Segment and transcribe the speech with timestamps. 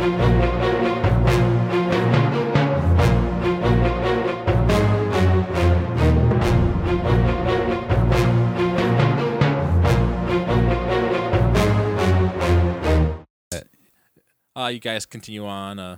[0.00, 0.06] Uh,
[14.68, 15.96] you guys continue on uh,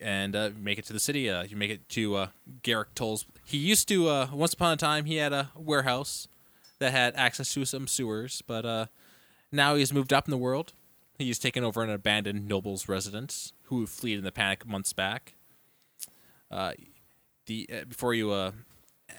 [0.00, 1.30] and uh, make it to the city.
[1.30, 2.26] Uh, you make it to uh,
[2.62, 3.24] Garrick Toll's.
[3.44, 6.28] He used to, uh, once upon a time, he had a warehouse
[6.78, 8.90] that had access to some sewers, but
[9.50, 10.72] now he's moved up in the world.
[11.18, 15.34] He's taken over an abandoned noble's residence who fled in the panic months back.
[16.50, 16.72] Uh,
[17.46, 18.52] the uh, before you uh,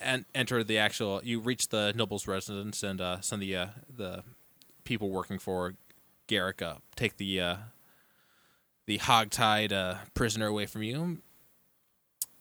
[0.02, 3.68] en- enter the actual, you reach the noble's residence, and uh, some of the uh,
[3.96, 4.24] the
[4.84, 5.74] people working for
[6.28, 6.62] Garrick
[6.96, 7.56] take the uh,
[8.86, 11.20] the hogtied uh, prisoner away from you,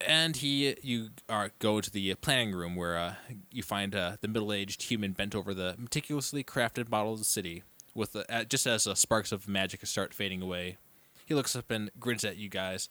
[0.01, 3.15] and he you are go to the planning room where uh,
[3.51, 7.63] you find the middle aged human bent over the meticulously crafted model of the city.
[7.95, 10.79] With the, uh, just as the sparks of magic start fading away,
[11.27, 12.89] he looks up and grins at you guys.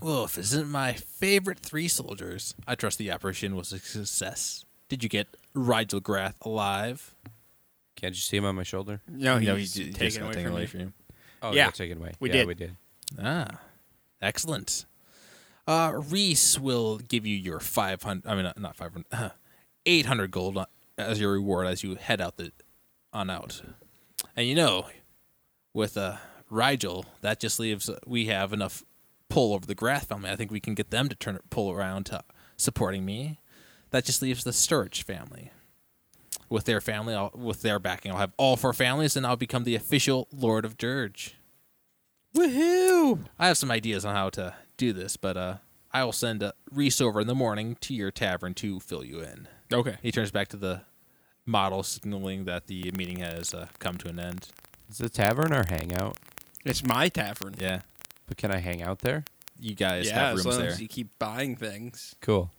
[0.00, 2.54] Well, Wolf isn't my favorite three soldiers.
[2.66, 4.64] I trust the operation was a success.
[4.88, 7.14] Did you get Rigel Grath alive?
[7.96, 9.00] Can't you see him on my shoulder?
[9.08, 10.66] No, no, he's he j- taken just away taken from away you.
[10.68, 10.92] from you.
[11.42, 12.12] Oh, Yeah, yeah, taken away.
[12.20, 12.46] we yeah, did.
[12.48, 12.76] We did.
[13.22, 13.60] Ah,
[14.22, 14.84] excellent.
[15.66, 19.32] Uh, Reese will give you your 500, I mean, uh, not 500,
[19.86, 20.58] 800 gold
[20.98, 22.52] as your reward as you head out the
[23.12, 23.62] on out.
[24.36, 24.86] And you know,
[25.72, 26.16] with uh,
[26.48, 28.84] Rigel, that just leaves, we have enough
[29.28, 30.30] pull over the Grath family.
[30.30, 32.22] I think we can get them to turn pull around to
[32.56, 33.38] supporting me.
[33.90, 35.52] That just leaves the Sturge family.
[36.48, 39.64] With their family, I'll, with their backing, I'll have all four families, and I'll become
[39.64, 41.36] the official Lord of Dirge.
[42.36, 43.26] Woohoo!
[43.38, 45.56] I have some ideas on how to do this, but uh,
[45.92, 49.20] I will send a Reese over in the morning to your tavern to fill you
[49.20, 49.48] in.
[49.72, 49.96] Okay.
[50.02, 50.82] He turns back to the
[51.50, 54.48] model, signaling that the meeting has uh, come to an end.
[54.90, 56.16] Is the tavern our hangout?
[56.64, 57.54] It's my tavern.
[57.58, 57.80] Yeah,
[58.26, 59.24] But can I hang out there?
[59.62, 60.72] you guys yeah, have as rooms long there.
[60.72, 62.14] as you keep buying things.
[62.22, 62.50] Cool.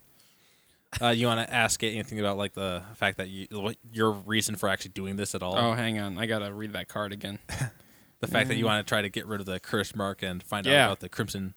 [1.01, 4.55] Uh, you want to ask anything about like the fact that you, what your reason
[4.55, 5.57] for actually doing this at all?
[5.57, 6.17] Oh, hang on.
[6.19, 7.39] I gotta read that card again.
[8.19, 10.43] the fact that you want to try to get rid of the curse mark and
[10.43, 10.83] find Yeah.
[10.83, 11.53] out about the crimson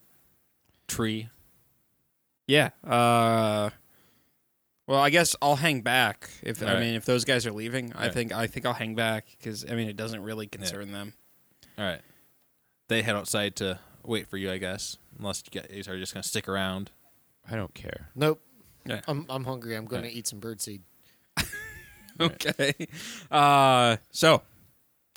[0.88, 1.28] tree.
[2.46, 2.70] Yeah.
[2.82, 3.70] Uh.
[4.86, 6.80] Well, I guess I'll hang back if I Alright.
[6.82, 7.92] mean if those guys are leaving.
[7.92, 8.12] I Alright.
[8.14, 11.14] think I think I'll hang back because I mean it doesn't really concern them.
[11.78, 12.00] All right,
[12.88, 16.22] they head outside to wait for you, I guess, unless you guys are just gonna
[16.22, 16.90] stick around.
[17.50, 18.08] I don't care.
[18.14, 18.40] Nope.
[18.86, 19.00] Yeah.
[19.08, 19.74] I'm I'm hungry.
[19.76, 20.16] I'm going to Right.
[20.16, 20.80] eat some birdseed.
[22.20, 22.74] Okay.
[23.30, 23.96] Uh.
[24.12, 24.42] So,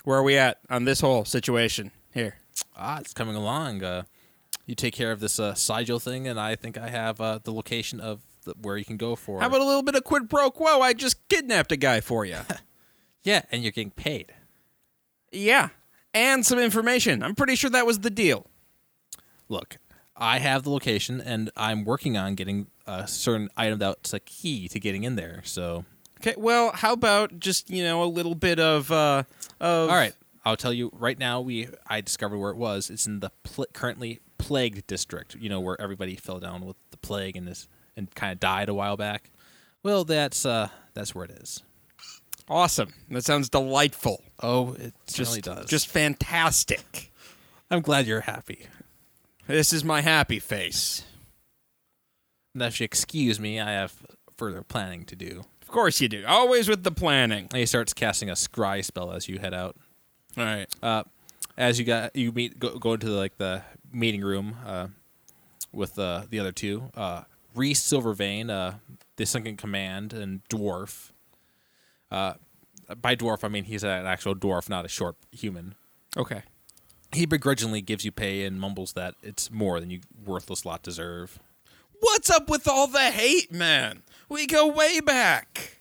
[0.04, 2.38] where are we at on this whole situation here?
[2.76, 3.84] Ah, it's coming along.
[3.84, 4.04] Uh,
[4.66, 7.54] you take care of this uh, Sigil thing, and I think I have uh, the
[7.54, 8.27] location of the,
[8.62, 9.40] where you can go for.
[9.42, 10.82] How about a little bit of quid pro quo?
[10.82, 12.38] I just kidnapped a guy for you.
[13.24, 14.34] yeah, and you're getting paid.
[15.32, 15.70] yeah,
[16.14, 17.22] and some information.
[17.24, 18.48] I'm pretty sure that was the deal.
[19.50, 19.78] Look,
[20.16, 24.68] I have the location, and I'm working on getting a certain item that's a key
[24.70, 25.42] to getting in there.
[25.44, 25.86] So,
[26.20, 26.34] Okay.
[26.38, 29.24] Well, how about just you know a little bit of uh
[29.60, 31.42] of all right, I'll tell you right now.
[31.42, 32.90] We I discovered where it was.
[32.90, 35.36] It's in the pl- currently plagued district.
[35.36, 38.70] You know where everybody fell down with the plague and this and kind of died
[38.70, 39.30] a while back.
[39.84, 41.64] Well, that's uh that's where it is.
[42.50, 42.94] Awesome.
[43.10, 44.24] That sounds delightful.
[44.42, 45.70] Oh, it Just does.
[45.70, 47.12] just fantastic.
[47.70, 48.68] I'm glad you're happy.
[49.48, 51.04] This is my happy face.
[52.56, 53.94] Now, if you excuse me, I have
[54.38, 55.44] further planning to do.
[55.62, 56.24] Of course you do.
[56.26, 57.48] Always with the planning.
[57.52, 59.76] And he starts casting a scry spell as you head out.
[60.38, 60.68] All right.
[60.82, 61.04] Uh,
[61.58, 64.88] as you got you meet go, go into like the meeting room uh,
[65.74, 66.90] with uh, the other two.
[67.58, 68.78] Reese Silvervein, uh,
[69.16, 71.12] the second command, and dwarf.
[72.12, 72.34] Uh,
[73.02, 75.76] by dwarf, I mean he's an actual dwarf, not a short human.
[76.16, 76.44] Okay.
[77.14, 81.40] He begrudgingly gives you pay and mumbles that it's more than you worthless lot deserve.
[82.00, 84.04] What's up with all the hate, man?
[84.30, 85.80] We go way back.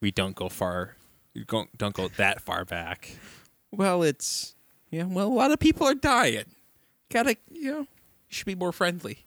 [0.00, 0.96] We don't go far.
[1.34, 3.16] You don't don't go that far back.
[3.70, 4.54] Well, it's
[4.90, 5.04] yeah.
[5.04, 6.46] Well, a lot of people are dying.
[7.10, 7.86] Gotta you know, you
[8.28, 9.26] should be more friendly.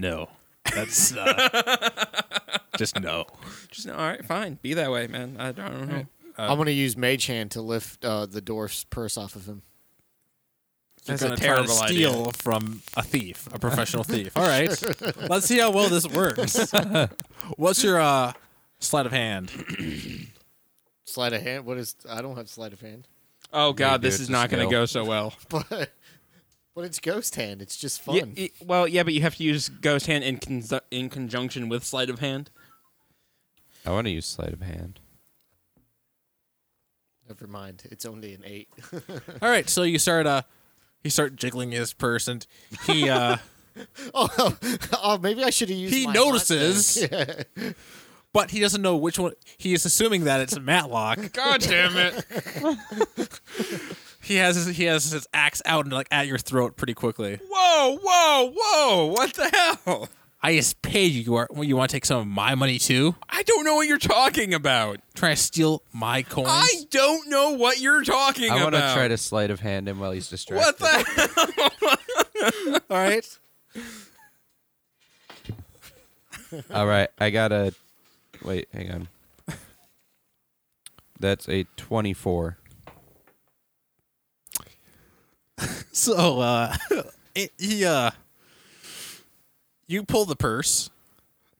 [0.00, 0.30] No,
[0.74, 1.88] that's uh,
[2.78, 3.26] just no.
[3.70, 4.58] Just all right, fine.
[4.62, 5.36] Be that way, man.
[5.38, 6.06] I don't, I don't know.
[6.38, 9.60] I'm going to use Mage Hand to lift uh, the dwarf's purse off of him.
[11.04, 12.08] That's You're a gonna try to terrible idea.
[12.10, 14.36] steal from a thief, a professional thief.
[14.36, 14.70] All right,
[15.28, 16.72] let's see how well this works.
[17.56, 18.32] What's your uh,
[18.78, 19.50] sleight of hand?
[21.04, 21.64] Sleight of hand.
[21.66, 21.96] What is?
[22.08, 23.06] I don't have sleight of hand,
[23.52, 25.34] Oh God, do this is not going to go so well.
[25.48, 25.90] but
[26.74, 27.60] but it's ghost hand.
[27.62, 28.48] It's just Yeah, fun.
[28.64, 32.10] well, yeah, but you have to use ghost hand in con- in conjunction with sleight
[32.10, 32.50] of hand.
[33.86, 35.00] I want to use sleight of hand.
[37.28, 37.84] Never mind.
[37.90, 38.68] It's only an eight.
[39.42, 40.42] All right, so you start uh,
[41.04, 42.44] you start jiggling his purse, and
[42.86, 43.36] he uh,
[44.14, 44.56] oh,
[45.02, 45.94] oh, maybe I should have used.
[45.94, 47.00] He my notices.
[47.10, 47.42] Yeah.
[48.32, 49.32] but he doesn't know which one.
[49.58, 51.32] He is assuming that it's a Matlock.
[51.32, 52.24] God damn it!
[54.20, 57.40] He has his, he has his axe out and like at your throat pretty quickly.
[57.50, 59.06] Whoa, whoa, whoa!
[59.06, 60.08] What the hell?
[60.42, 61.22] I just paid you.
[61.22, 63.14] You, are, you want to take some of my money too?
[63.28, 64.98] I don't know what you're talking about.
[65.14, 66.48] Trying to steal my coins?
[66.50, 68.58] I don't know what you're talking about.
[68.58, 68.94] I want about.
[68.94, 70.64] to try to sleight of hand him while he's distracted.
[70.64, 72.00] What the?
[72.66, 72.80] hell?
[72.90, 73.38] All right.
[76.72, 77.74] All right, I got a.
[78.42, 79.08] Wait, hang on.
[81.20, 82.56] That's a twenty-four.
[85.92, 86.74] So uh,
[87.34, 88.10] it, he uh,
[89.86, 90.90] you pull the purse,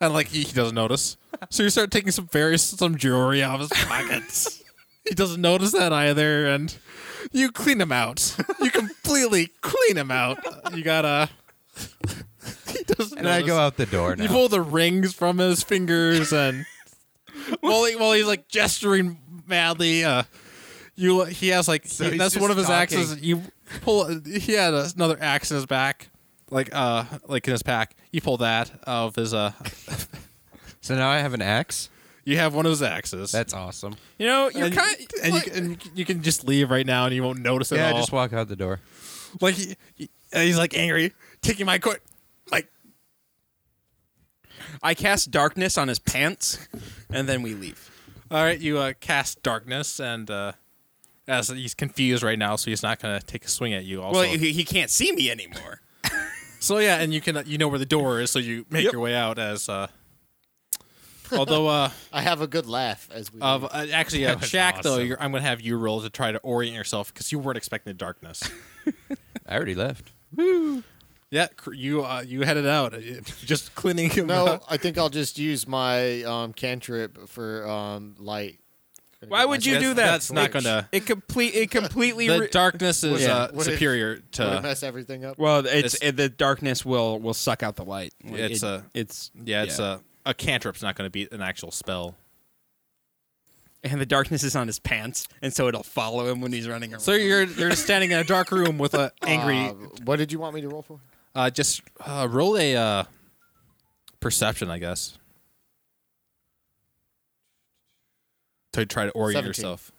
[0.01, 1.17] and like he, he doesn't notice.
[1.51, 4.63] So you start taking some various some jewelry out of his pockets.
[5.09, 6.77] he doesn't notice that either, and
[7.33, 8.37] you clean him out.
[8.61, 10.39] You completely clean him out.
[10.75, 11.29] You gotta.
[12.69, 13.19] he doesn't.
[13.19, 13.47] And I notice.
[13.49, 14.23] go out the door now.
[14.23, 16.65] You pull the rings from his fingers, and
[17.61, 20.23] while he, while he's like gesturing madly, uh,
[20.95, 22.99] you he has like So he- he's that's just one of his talking.
[23.01, 23.21] axes.
[23.21, 23.43] You
[23.83, 24.21] pull.
[24.25, 26.09] He had another axe in his back,
[26.51, 27.95] like uh, like in his pack.
[28.13, 29.53] You pull that out of his uh.
[30.81, 31.89] so now I have an axe.
[32.25, 33.33] You have one of his axes.
[33.33, 33.95] That's awesome.
[34.19, 34.97] You know, you're and, kind.
[35.23, 37.73] and, like- you, can- and you can just leave right now, and you won't notice
[37.73, 37.99] it Yeah, at all.
[38.01, 38.81] just walk out the door.
[39.41, 41.13] like he, he- and he's like angry,
[41.43, 41.97] taking my coin.
[42.53, 42.69] Like
[44.83, 46.59] I cast darkness on his pants,
[47.11, 47.91] and then we leave.
[48.31, 50.53] All right, you uh, cast darkness, and uh,
[51.31, 54.03] as he's confused right now, so he's not gonna take a swing at you.
[54.03, 55.81] Also, Well, he, he can't see me anymore.
[56.61, 58.93] so yeah, and you can you know where the door is, so you make Yep.
[58.93, 59.39] your way out.
[59.39, 59.87] As uh,
[61.33, 63.41] although uh, I have a good laugh as we.
[63.41, 65.07] of uh, actually, uh, That was Shaq though, awesome.
[65.07, 67.91] you're, I'm gonna have you roll to try to orient yourself because you weren't expecting
[67.91, 68.43] the darkness.
[69.47, 70.13] I already left.
[70.35, 70.83] Woo.
[71.31, 72.99] Yeah, cr- you uh, you headed out, uh,
[73.45, 74.27] just cleaning him.
[74.27, 74.65] no, out.
[74.69, 78.59] I think I'll just use my um, cantrip for um, light.
[79.29, 80.07] Why would you do that?
[80.13, 80.89] That's not gonna.
[80.93, 81.55] It complete.
[81.55, 82.27] It completely.
[82.29, 83.35] The re- darkness is Yeah.
[83.37, 84.61] uh, Would it- superior Would it to.
[84.63, 85.39] mess everything up?
[85.39, 88.15] well, it's, It's- it, the darkness will will suck out the light.
[88.25, 91.41] Like, It's it- a- it's Yeah, it's a a cantrip's not going to be an
[91.43, 92.15] actual spell.
[93.83, 96.93] and the darkness is on his pants, and so it'll follow him when he's running
[96.93, 97.01] around.
[97.01, 99.59] So you're you're just standing in a dark room with a angry.
[99.69, 99.73] Uh,
[100.05, 101.01] what did you want me to roll for?
[101.35, 103.05] Uh, just uh, roll a uh,
[104.21, 105.17] perception, I guess,
[108.73, 109.49] to try to orient 17.
[109.49, 109.93] yourself.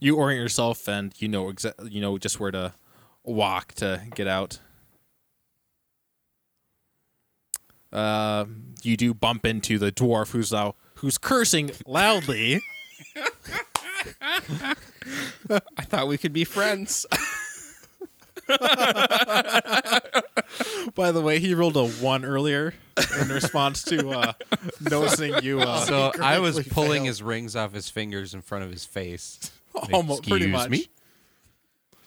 [0.00, 2.72] You orient yourself, and you know exactly you know just where to
[3.24, 4.60] walk to get out.
[7.92, 8.44] Uh,
[8.82, 12.60] you do bump into the dwarf, who's now who's cursing loudly.
[15.50, 17.06] I thought we could be friends.
[20.94, 22.74] By the way, he rolled a one earlier
[23.20, 24.32] in response to uh,
[24.80, 25.60] noticing you.
[25.60, 27.06] Uh, so I was pulling failed.
[27.06, 29.50] his rings off his fingers in front of his face.
[29.74, 30.70] Like, Almost, pretty much.
[30.70, 30.86] Me?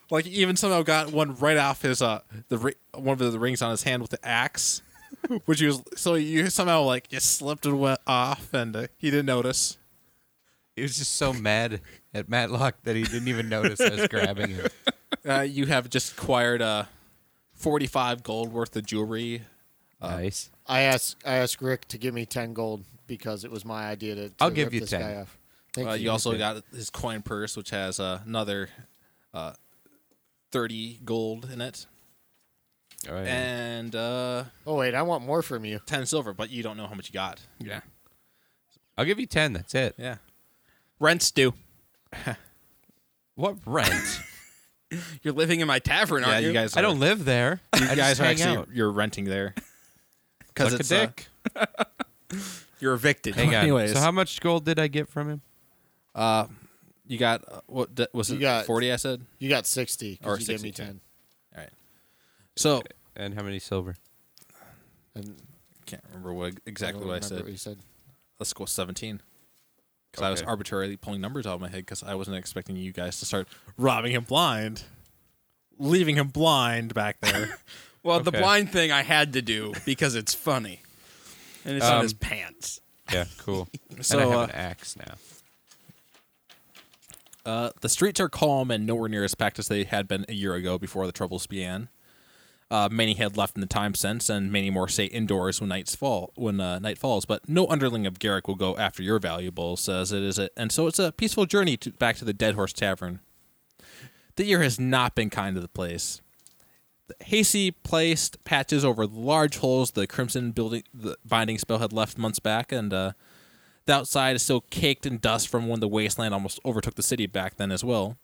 [0.09, 3.71] Like even somehow got one right off his uh the one of the rings on
[3.71, 4.81] his hand with the axe,
[5.45, 9.09] which he was so you somehow like just slipped it went off and uh, he
[9.09, 9.77] didn't notice.
[10.75, 11.79] He was just so mad
[12.13, 14.67] at Matlock that he didn't even notice us grabbing him.
[15.27, 16.89] Uh, you have just acquired a
[17.61, 19.43] 45 gold worth of jewelry.
[20.01, 20.49] Uh, nice.
[20.67, 24.15] I asked I asked Rick to give me 10 gold because it was my idea
[24.15, 25.27] to, to I'll give you 10.
[25.73, 26.05] Thank uh, you.
[26.05, 28.69] you also got his coin purse, which has uh, another
[29.33, 29.53] uh,
[30.51, 31.85] 30 gold in it.
[33.07, 33.27] All right.
[33.27, 35.79] And uh, oh wait, I want more from you.
[35.85, 37.39] Ten silver, but you don't know how much you got.
[37.59, 37.81] Yeah.
[38.97, 39.53] I'll give you ten.
[39.53, 39.95] That's it.
[39.97, 40.17] Yeah.
[40.99, 41.55] Rent's due.
[43.35, 44.21] what rent?
[45.23, 46.47] You're living in my tavern, Yeah, aren't you?
[46.49, 46.75] you guys.
[46.77, 47.61] I don't live there.
[47.79, 48.69] You I guys just are hang actually out.
[48.73, 49.55] you're renting there
[50.47, 51.27] because Suck a it's uh, dick.
[52.79, 53.35] You're evicted.
[53.35, 53.55] Hang on.
[53.55, 53.93] Anyways.
[53.93, 55.41] So how much gold did I get from him?
[56.15, 56.47] Uh,
[57.07, 58.39] you got uh, what d- was You it?
[58.41, 59.21] got- Forty, I said.
[59.37, 61.01] You got sixty Or because you gave me 60, ten.
[62.57, 62.81] So
[63.15, 63.95] And how many silver?
[65.15, 65.35] And
[65.79, 67.43] I can't remember what exactly don't what I remember said.
[67.43, 67.77] What you said.
[68.39, 69.21] Let's go seventeen.
[70.11, 72.91] Because I was arbitrarily pulling numbers out of my head because I wasn't expecting you
[72.91, 74.83] guys to start robbing him blind,
[75.79, 77.57] leaving him blind back there.
[78.03, 80.81] Well, the blind thing I had to do because it's funny,
[81.63, 82.81] and it's on Um, his pants.
[83.13, 83.67] Yeah, cool.
[84.01, 85.13] So, and I have uh, an axe now.
[87.45, 90.33] Uh, the streets are calm and nowhere near as packed as they had been a
[90.33, 91.89] year ago before the troubles began.
[92.71, 95.93] Uh, many had left in the time since, and many more stay indoors when nights
[95.93, 96.31] fall.
[96.35, 100.13] When uh, night falls, but no underling of Garrick will go after your valuables, as
[100.13, 102.71] it is, a, and so it's a peaceful journey to, back to the Dead Horse
[102.71, 103.19] Tavern.
[104.37, 106.21] The year has not been kind to the place.
[107.07, 112.17] The Hasty placed patches over large holes the Crimson building the binding spell had left
[112.17, 113.11] months back, and uh,
[113.85, 117.25] the outside is still caked in dust from when the wasteland almost overtook the city
[117.25, 118.15] back then as well.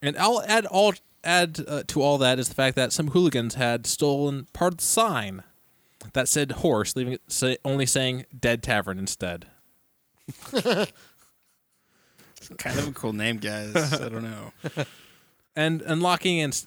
[0.00, 0.94] And I'll add all
[1.24, 4.78] add uh, to all that is the fact that some hooligans had stolen part of
[4.78, 5.42] the sign
[6.12, 9.46] that said horse, leaving it say, only saying dead tavern instead.
[10.52, 10.88] kind
[12.78, 13.74] of a cool name, guys.
[13.92, 14.52] I don't know.
[15.56, 16.64] And unlocking and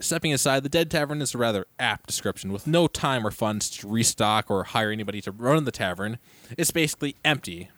[0.00, 2.52] stepping aside, the Dead Tavern is a rather apt description.
[2.52, 6.18] With no time or funds to restock or hire anybody to run the tavern,
[6.58, 7.70] it's basically empty,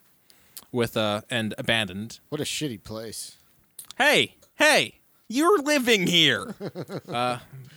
[0.73, 2.19] with uh and abandoned.
[2.31, 3.37] What a shitty place.
[3.97, 4.99] Hey, hey,
[5.31, 6.55] you're living here.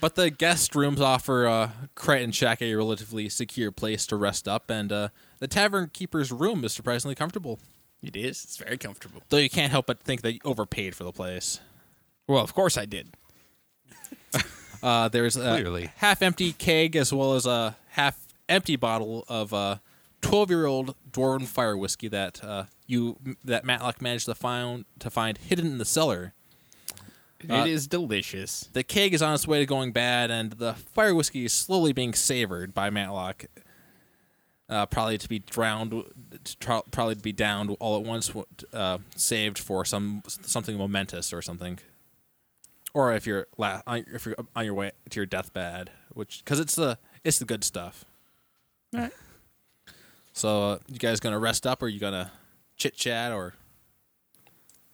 [0.00, 4.68] But the guest rooms offer uh, Crichton Shack a relatively secure place to rest up,
[4.68, 5.08] and uh,
[5.38, 7.58] the tavern keeper's room is surprisingly comfortable.
[8.02, 8.44] it is.
[8.44, 9.22] It's very comfortable.
[9.30, 11.60] Though you can't help but think that you overpaid for the place.
[12.26, 13.14] Well, of course I did.
[14.82, 15.90] Uh, there's a Clearly.
[15.96, 19.76] half-empty keg as well as a half-empty bottle of uh,
[20.20, 25.64] 12-year-old dwarven fire whiskey that uh, you that Matlock managed to find to find hidden
[25.68, 26.34] in the cellar.
[27.50, 28.68] It is delicious.
[28.72, 31.92] The keg is on its way to going bad, and the fire whiskey is slowly
[31.92, 33.46] being savored by Matlock.
[34.66, 35.92] Uh, probably to be drowned,
[36.90, 38.32] probably to be downed all at once,
[38.72, 41.78] uh, saved for some something momentous or something.
[42.94, 46.60] Or if you're la- on- if you're on your way to your deathbed, which because
[46.60, 48.06] it's the it's the good stuff.
[48.92, 49.12] Right.
[50.32, 52.32] So uh, you guys gonna rest up, or you gonna
[52.76, 53.52] chit chat, or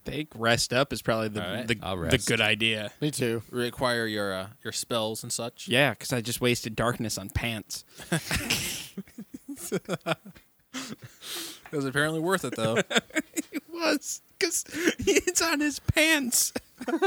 [0.05, 1.53] Think rest up is probably the All
[1.99, 2.11] right.
[2.11, 2.91] the, the good idea.
[3.01, 3.43] Me too.
[3.51, 5.69] require your uh, your spells and such?
[5.69, 7.85] Yeah, because I just wasted darkness on pants.
[9.73, 9.83] it
[11.73, 12.79] was apparently worth it though.
[13.53, 14.65] It was because
[15.01, 16.53] it's on his pants.
[16.87, 17.05] it's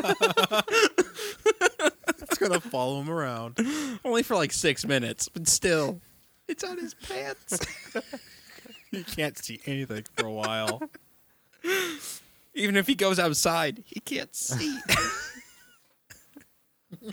[2.38, 3.58] gonna follow him around.
[4.04, 6.02] Only for like six minutes, but still,
[6.48, 7.60] it's on his pants.
[8.92, 10.82] You can't see anything for a while.
[12.56, 14.80] Even if he goes outside, he can't see.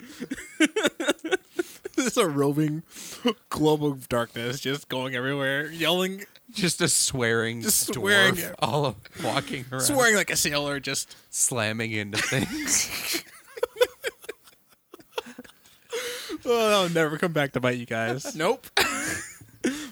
[1.97, 2.83] It's a roving
[3.51, 8.55] globe of darkness, just going everywhere, yelling, Just a swearing Just dwarf swearing.
[8.59, 10.81] all of- walking around, swearing like a sailor.
[10.81, 13.23] Just slamming into things.
[16.47, 18.35] oh, I'll never come back to bite you guys.
[18.35, 18.67] nope.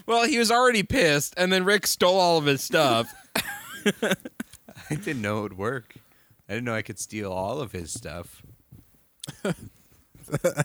[0.07, 3.13] well, he was already pissed, and then Rick stole all of his stuff.
[4.91, 5.95] I didn't know it would work.
[6.47, 8.41] I didn't know I could steal all of his stuff.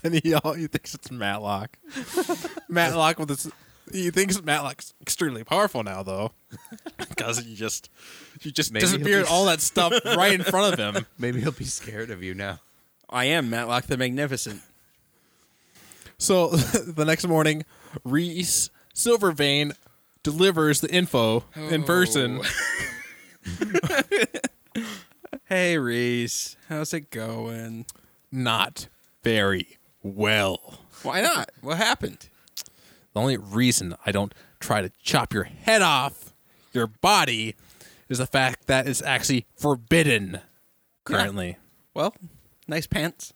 [0.03, 1.79] and he all he thinks it's Matlock.
[2.69, 3.51] Matlock with his.
[3.93, 6.33] He thinks Matlock's extremely powerful now, though,
[6.97, 7.91] because you just
[8.41, 11.07] you just Maybe he'll disappeared be- all that stuff right in front of him.
[11.19, 12.61] Maybe he'll be scared of you now.
[13.11, 14.63] I am Matlock the Magnificent.
[16.17, 17.65] So the next morning,
[18.05, 19.77] Reese Silvervein
[20.23, 21.87] delivers the info in oh.
[21.87, 22.41] person.
[25.47, 27.85] Hey, Reese, how's it going?
[28.33, 28.89] Not
[29.23, 30.81] very well.
[31.03, 31.51] Why not?
[31.61, 32.31] What happened?
[33.13, 36.33] The only reason I don't try to chop your head off
[36.73, 37.57] your body
[38.09, 40.41] is the fact that it's actually forbidden
[41.05, 41.59] currently.
[41.93, 42.15] Well,
[42.67, 43.35] nice pants.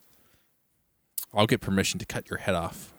[1.35, 2.93] I'll get permission to cut your head off.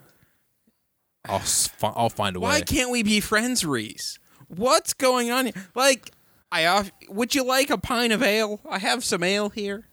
[1.26, 1.42] I'll
[1.82, 2.46] I'll find a way.
[2.46, 4.20] Why can't we be friends, Reese?
[4.48, 5.54] What's going on here?
[5.76, 6.12] Like,
[6.52, 8.60] I off- would you like a pint of ale?
[8.70, 9.86] I have some ale here.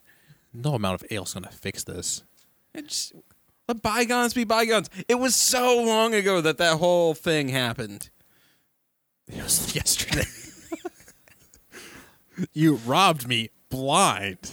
[0.55, 2.23] no amount of ale's gonna fix this.
[2.75, 3.13] It's
[3.69, 4.89] let bygones be bygones.
[5.09, 8.11] It was so long ago that that whole thing happened.
[9.29, 10.25] It was yesterday.
[12.53, 14.53] you robbed me blind.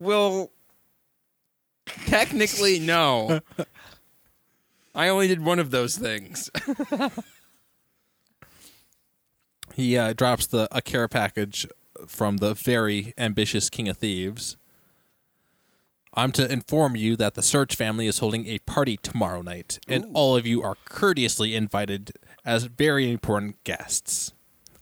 [0.00, 0.50] Well,
[1.86, 3.40] technically, no.
[4.94, 6.50] I only did one of those things.
[9.78, 11.64] He uh, drops the a care package
[12.08, 14.56] from the very ambitious King of Thieves.
[16.14, 20.10] I'm to inform you that the Search family is holding a party tomorrow night, and
[20.14, 22.10] all of you are courteously invited
[22.44, 24.32] as very important guests.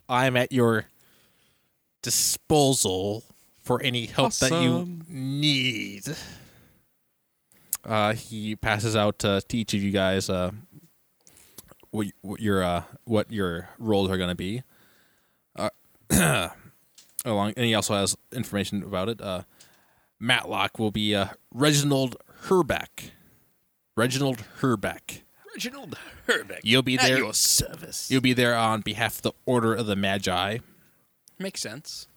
[0.08, 0.86] I'm at your
[2.00, 3.22] disposal
[3.60, 6.04] for any help that you need.
[7.84, 10.52] Uh, he passes out uh, to each of you guys uh,
[11.90, 14.62] what, what your uh, what your roles are going to be.
[16.10, 16.48] Uh,
[17.24, 19.20] along, and he also has information about it.
[19.20, 19.42] Uh,
[20.20, 22.16] Matlock will be uh, Reginald
[22.48, 23.10] Herbeck.
[23.96, 25.22] Reginald Herbeck.
[25.54, 25.96] Reginald
[26.26, 26.60] Herbeck.
[26.62, 27.18] You'll be At there.
[27.18, 28.10] your service.
[28.10, 30.58] You'll be there on behalf of the Order of the Magi.
[31.38, 32.08] Makes sense.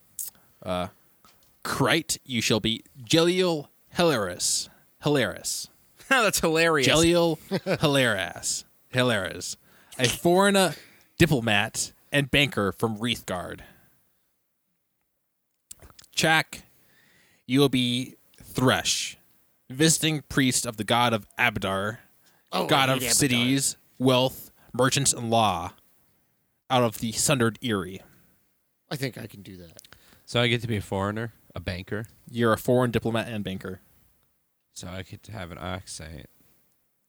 [1.64, 3.68] Crite, you shall be Geliel
[3.98, 4.70] Hilaris.
[5.04, 5.70] Hilaris.
[6.10, 6.88] That's hilarious.
[6.88, 8.64] Geliel Hilaris.
[8.94, 9.56] Hilaris.
[9.98, 10.74] A foreign uh,
[11.18, 13.62] diplomat and banker from Wreathguard.
[16.24, 16.64] Chak,
[17.48, 19.18] you will be Thresh,
[19.70, 22.00] visiting priest of the god of Abadar,
[22.52, 23.12] Oh, god of Abadar.
[23.14, 25.72] cities, wealth, merchants, and law,
[26.70, 28.02] out of the sundered Eerie.
[28.92, 29.78] I think I can do that.
[30.26, 32.08] So I get to be a foreigner, a banker.
[32.30, 33.80] You're a foreign diplomat and banker.
[34.74, 36.26] So I get to have an accent.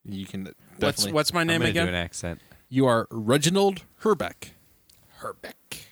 [0.04, 1.12] You can What's definitely.
[1.14, 1.86] what's my I'm name again?
[1.86, 2.40] do an accent.
[2.68, 4.52] You are Reginald Herbeck,
[5.16, 5.86] Herbeck.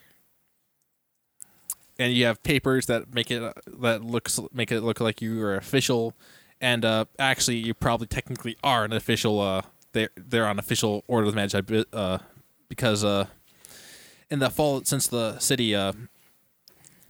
[1.99, 3.43] And you have papers that make it
[3.81, 6.15] that looks make it look like you are official,
[6.61, 9.41] and uh, actually you probably technically are an official.
[9.41, 9.63] Uh,
[9.93, 11.61] they're they're on official Order of the Magi
[11.93, 12.19] uh,
[12.69, 13.27] because uh,
[14.31, 15.93] in the fall since the city uh,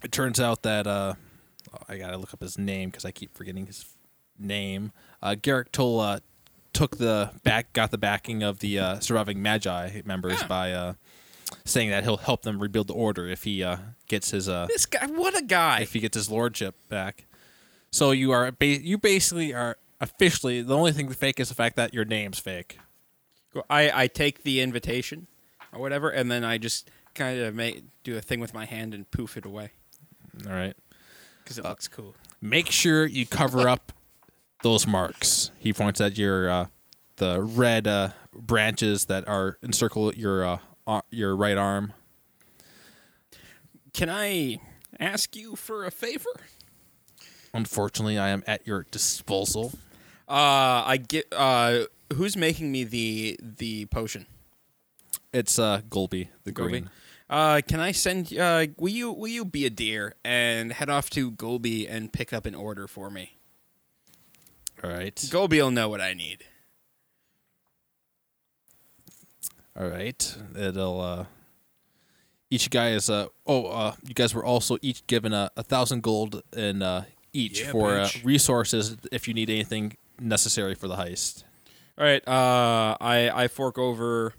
[0.02, 1.14] it turns out that uh,
[1.88, 3.84] I gotta look up his name because I keep forgetting his
[4.38, 4.92] name.
[5.22, 6.22] Uh, Garrick Tola
[6.72, 10.94] took the back, got the backing of the uh, surviving Magi members by uh,
[11.68, 13.76] saying that he'll help them rebuild the order if he uh,
[14.08, 15.80] gets his uh, This guy, what a guy.
[15.80, 17.26] if he gets his lordship back.
[17.90, 21.76] So you are ba- you basically are officially the only thing fake is the fact
[21.76, 22.78] that your name's fake.
[23.70, 25.26] I, I take the invitation
[25.72, 28.94] or whatever, and then I just kind of make do a thing with my hand
[28.94, 29.70] and poof it away
[30.46, 30.74] All right.
[31.42, 32.14] because it looks cool.
[32.40, 33.92] Make sure you cover up
[34.62, 35.50] those marks.
[35.58, 36.66] He points at your uh,
[37.16, 40.44] the red uh, branches that are encircle your
[40.88, 41.92] uh, your right arm.
[43.92, 44.58] Can I
[44.98, 46.30] ask you for a favor?
[47.54, 49.72] Unfortunately, I am at your disposal.
[50.28, 51.26] Uh, I get.
[51.32, 54.26] Uh, who's making me the the potion?
[55.32, 56.68] It's uh Golby, the Golby?
[56.68, 56.90] green.
[57.30, 58.36] Uh, can I send?
[58.36, 62.32] Uh, will you will you be a dear and head off to Golby and pick
[62.32, 63.36] up an order for me?
[64.82, 65.14] All right.
[65.16, 66.44] Golby will know what I need.
[69.78, 70.36] All right.
[70.58, 71.24] It'll uh
[72.50, 76.02] each guy is uh oh uh you guys were also each given a, a thousand
[76.02, 78.24] gold in uh each Yeah, for uh, bitch.
[78.24, 81.44] resources if you need anything necessary for the heist.
[81.96, 82.26] All right.
[82.26, 84.34] Uh, I I fork over.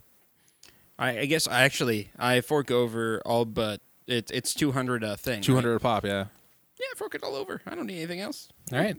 [0.98, 5.16] I, I guess I actually I fork over all but it, it's two hundred a
[5.16, 5.42] thing.
[5.42, 5.64] Two right?
[5.64, 6.26] hundred a pop, yeah.
[6.80, 7.62] Yeah, fork it all over.
[7.68, 8.50] I don't need anything else.
[8.74, 8.98] All right.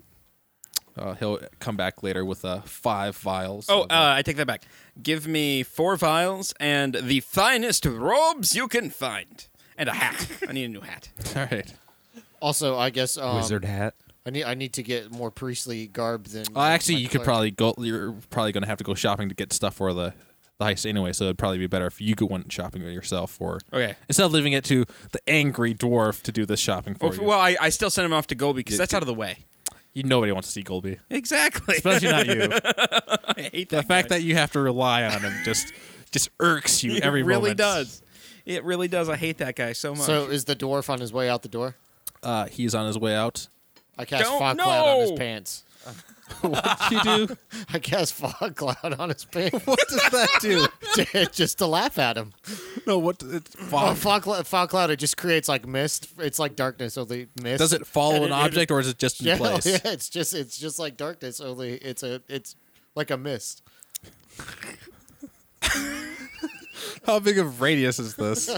[1.00, 3.66] Uh, he'll come back later with uh five vials.
[3.70, 4.64] Oh, of, uh, I take that back.
[5.02, 9.46] Give me four vials and the finest robes you can find,
[9.78, 10.28] and a hat.
[10.48, 11.08] I need a new hat.
[11.34, 11.72] all right.
[12.40, 13.94] Also, I guess um, Wizard hat.
[14.26, 16.44] I need I need to get more priestly garb than.
[16.54, 17.74] Well, actually, you could probably go.
[17.78, 20.12] You're probably going to have to go shopping to get stuff for the
[20.58, 21.12] the heist anyway.
[21.14, 23.94] So it'd probably be better if you go went shopping yourself for Okay.
[24.08, 27.24] instead of leaving it to the angry dwarf to do this shopping for Well, you.
[27.24, 29.38] well I, I still send him off to Golby because that's out of the way.
[29.94, 31.76] You nobody wants to see Golby, Exactly.
[31.76, 32.42] especially not you.
[33.36, 34.16] I hate The that fact guy.
[34.18, 35.72] that you have to rely on him just
[36.12, 37.58] just irks you every it really moment.
[37.58, 38.02] does.
[38.46, 39.08] It really does.
[39.08, 40.06] I hate that guy so much.
[40.06, 41.76] So is the dwarf on his way out the door?
[42.22, 43.48] Uh, he's on his way out.
[43.98, 45.16] I cast Don't- fog cloud on his no!
[45.16, 45.64] pants.
[46.42, 47.36] What do you do?
[47.72, 50.66] I cast fog cloud on his pants what does that do?
[51.32, 52.32] just to laugh at him.
[52.86, 53.20] No, what?
[53.22, 53.96] It's Oh, fog.
[53.96, 56.08] fog, cl- fog cloud it just creates like mist.
[56.18, 57.58] It's like darkness, only mist.
[57.58, 59.66] Does it follow And an it- object or is it just in Yeah, place?
[59.66, 62.54] yeah, it's just it's just like darkness, only it's a it's
[62.94, 63.62] like a mist.
[67.06, 68.48] How big of radius is this?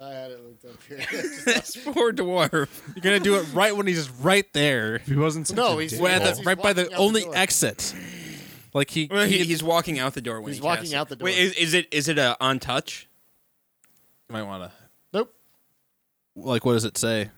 [0.00, 0.98] I had it looked up here.
[1.46, 2.68] That's poor dwarf.
[2.94, 4.96] You're gonna do it right when he's right there.
[4.96, 5.48] If he wasn't.
[5.48, 6.00] Such No, a he's- dick.
[6.02, 7.36] Well, the- He's right by the walking out the only door.
[7.36, 7.94] exit.
[8.74, 10.94] Like he, Well, he, he he's walking out the door when He's he walking casts
[10.94, 11.08] out it.
[11.10, 11.24] the door.
[11.26, 13.08] Wait, is, is it is it a on touch?
[14.28, 14.72] might want to.
[15.14, 15.32] nope.
[16.34, 17.30] Like, what does it say?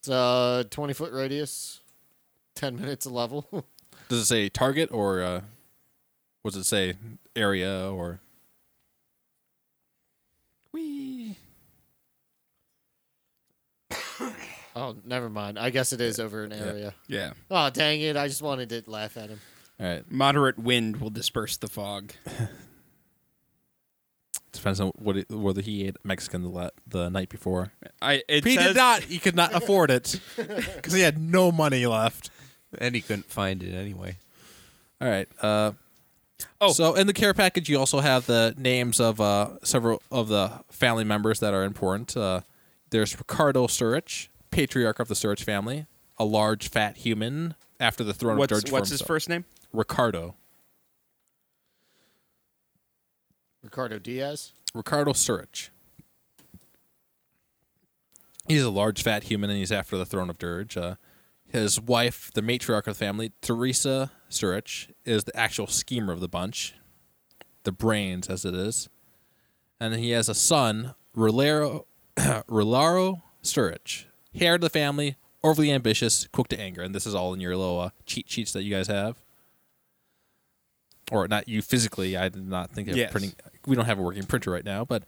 [0.00, 1.80] It's a twenty foot radius,
[2.56, 3.46] ten minutes a level.
[4.08, 5.40] Does it say target or uh,
[6.42, 6.94] what does it say
[7.36, 8.18] area or?
[10.72, 11.36] Wee.
[14.76, 15.58] oh, never mind.
[15.58, 16.94] I guess it is over an area.
[17.08, 17.32] Yeah.
[17.50, 18.16] Oh dang it!
[18.16, 19.40] I just wanted to laugh at him.
[19.80, 22.12] All right, Moderate wind will disperse the fog.
[24.52, 27.72] depends on what it, whether he ate Mexican the la- the night before.
[28.00, 29.02] I it he says, did not.
[29.02, 32.30] He could not afford it because he had no money left.
[32.78, 34.16] and he couldn't find it anyway.
[35.00, 35.28] All right.
[35.40, 35.72] Uh,
[36.60, 36.72] Oh.
[36.72, 40.50] so in the care package, you also have the names of uh, several of the
[40.70, 42.16] family members that are important.
[42.16, 42.40] Uh,
[42.92, 45.86] there's Ricardo Surich, patriarch of the Surich family,
[46.18, 49.44] a large fat human after the throne What's of Dirge what's his first name?
[49.72, 50.36] Ricardo.
[53.64, 54.52] Ricardo Diaz.
[54.74, 55.70] Ricardo Surich.
[58.46, 60.76] He's a large, fat human, and he's after the throne of Dirge.
[60.76, 60.96] Uh,
[61.46, 66.28] his wife, the matriarch of the family, Teresa Surich, is the actual schemer of the
[66.28, 66.74] bunch,
[67.62, 68.88] the brains, as it is.
[69.80, 71.84] And he has a son, Rolaro,
[72.16, 76.82] Rolaro Surich, heir to the family, overly ambitious, quick to anger.
[76.82, 79.16] And this is all in your little uh, cheat sheets that you guys have.
[81.10, 82.16] Or not you physically.
[82.16, 83.10] I did not think of Yes.
[83.10, 83.32] printing.
[83.66, 85.04] We don't have a working printer right now, but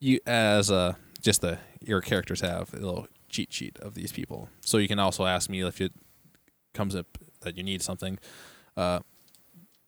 [0.00, 4.48] you as uh, just the your characters have a little cheat sheet of these people.
[4.62, 5.92] So you can also ask me if it
[6.72, 8.18] comes up that you need something.
[8.76, 9.00] Uh,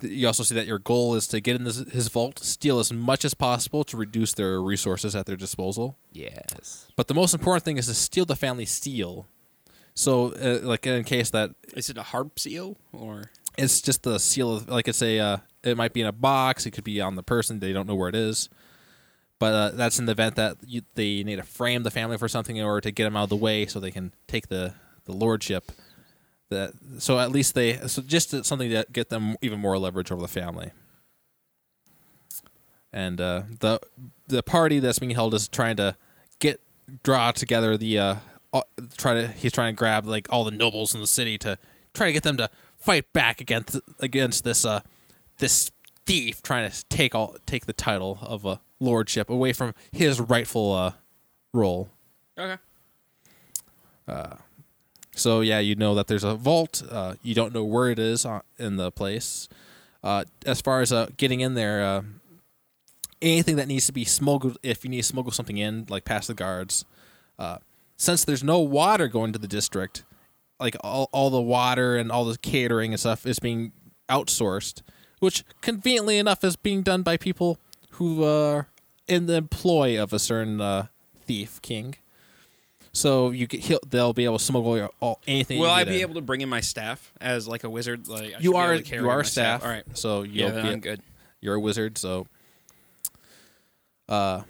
[0.02, 2.92] you also see that your goal is to get in this, his vault, steal as
[2.92, 5.96] much as possible to reduce their resources at their disposal.
[6.12, 6.86] Yes.
[6.96, 9.26] But the most important thing is to steal the family seal.
[9.94, 13.30] So, uh, like in case that Is it a harp seal or?
[13.56, 16.66] it's just the seal of like it's a uh, it might be in a box
[16.66, 18.50] it could be on the person they don't know where it is
[19.38, 22.28] but uh, that's in the event that you, they need to frame the family for
[22.28, 24.74] something in order to get them out of the way so they can take the
[25.06, 25.72] the lordship
[26.50, 30.20] that so at least they so just something to get them even more leverage over
[30.20, 30.70] the family
[32.92, 33.78] and uh, the
[34.28, 35.96] the party that's being held is trying to
[36.38, 36.60] get
[37.02, 38.14] draw together the uh,
[38.52, 38.62] uh,
[38.96, 41.58] try to he's trying to grab like all the nobles in the city to
[41.94, 44.80] try to get them to fight back against against this uh
[45.38, 45.70] this
[46.06, 50.72] thief trying to take all take the title of a lordship away from his rightful
[50.72, 50.92] uh
[51.52, 51.88] role.
[52.38, 52.56] Okay.
[55.16, 56.82] So yeah, you know that there's a vault.
[56.88, 59.48] Uh, you don't know where it is uh, in the place.
[60.04, 62.02] Uh, as far as uh, getting in there, uh,
[63.22, 66.28] anything that needs to be smuggled, if you need to smuggle something in, like past
[66.28, 66.84] the guards,
[67.38, 67.56] uh,
[67.96, 70.04] since there's no water going to the district,
[70.60, 73.72] like all, all the water and all the catering and stuff is being
[74.10, 74.82] outsourced,
[75.18, 77.58] which conveniently enough is being done by people
[77.92, 78.68] who are
[79.08, 80.88] in the employ of a certain
[81.24, 81.96] thief king.
[82.96, 85.60] So you get, he'll, they'll be able to smuggle your, all, anything.
[85.60, 86.00] Will I be in.
[86.00, 88.08] able to bring in my staff as like a wizard?
[88.08, 89.62] Like I You are able to carry you are a staff.
[89.62, 89.84] All right.
[89.92, 91.02] So Yeah, you'll then be I'm good.
[91.42, 92.26] you're a wizard, so
[94.08, 94.42] uh,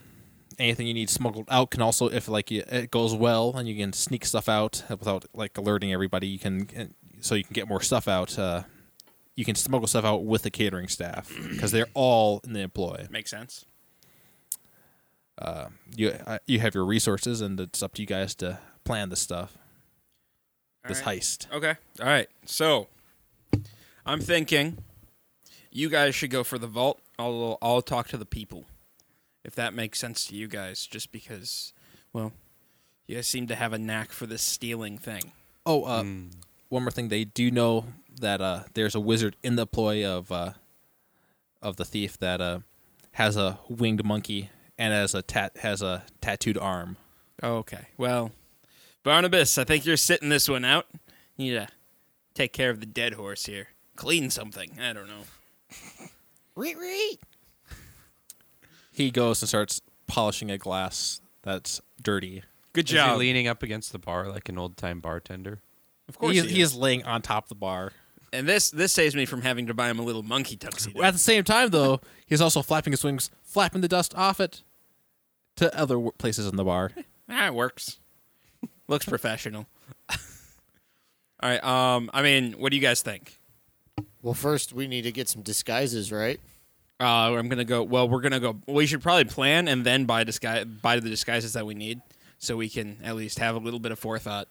[0.60, 3.74] anything you need smuggled out can also, if like you, it goes well and you
[3.74, 7.80] can sneak stuff out without like alerting everybody, you can so you can get more
[7.80, 8.38] stuff out.
[8.38, 8.62] Uh,
[9.34, 13.08] you can smuggle stuff out with the catering staff because they're all in the employ.
[13.10, 13.64] Makes sense.
[15.94, 19.20] You uh, you have your resources, and it's up to you guys to plan this
[19.20, 19.56] stuff,
[20.84, 21.20] All this right.
[21.20, 21.50] heist.
[21.52, 21.74] Okay.
[22.00, 22.28] All right.
[22.44, 22.88] So
[24.04, 24.78] I'm thinking
[25.70, 27.00] you guys should go for the vault.
[27.18, 28.64] I'll I'll talk to the people.
[29.44, 31.72] If that makes sense to you guys, just because
[32.12, 32.32] well,
[33.06, 35.32] you guys seem to have a knack for this stealing thing.
[35.64, 36.02] Oh, uh,
[36.68, 37.08] one more thing.
[37.08, 37.84] They do know
[38.20, 40.52] that uh, there's a wizard in the ploy of uh,
[41.62, 42.60] of the thief that uh,
[43.12, 46.96] has a winged monkey and has a tat has a tattooed arm.
[47.42, 47.88] Oh, okay.
[47.96, 48.32] Well,
[49.02, 50.86] Barnabas, I think you're sitting this one out.
[51.36, 51.68] You need to
[52.34, 53.68] take care of the dead horse here.
[53.94, 54.78] Clean something.
[54.80, 55.24] I don't know.
[56.54, 57.20] Reet, reet.
[58.90, 62.44] He goes and starts polishing a glass that's dirty.
[62.72, 63.08] Good job.
[63.08, 65.60] Is he leaning up against the bar like an old time bartender?
[66.08, 66.72] Of course he, he, he is.
[66.72, 67.92] is laying on top of the bar.
[68.32, 71.02] And this this saves me from having to buy him a little monkey tuxedo.
[71.02, 74.62] At the same time, though, he's also flapping his wings, flapping the dust off it
[75.56, 76.90] to other places in the bar.
[77.28, 77.98] Ah, it works.
[78.88, 79.66] Looks professional.
[80.08, 80.16] All
[81.42, 81.64] right.
[81.64, 82.08] Um.
[82.14, 83.40] I mean, what do you guys think?
[84.22, 86.38] Well, first we need to get some disguises, right?
[87.00, 87.82] Uh, I'm gonna go.
[87.82, 88.58] Well, we're gonna go.
[88.68, 92.00] We should probably plan and then buy disguise buy the disguises that we need,
[92.38, 94.46] so we can at least have a little bit of forethought.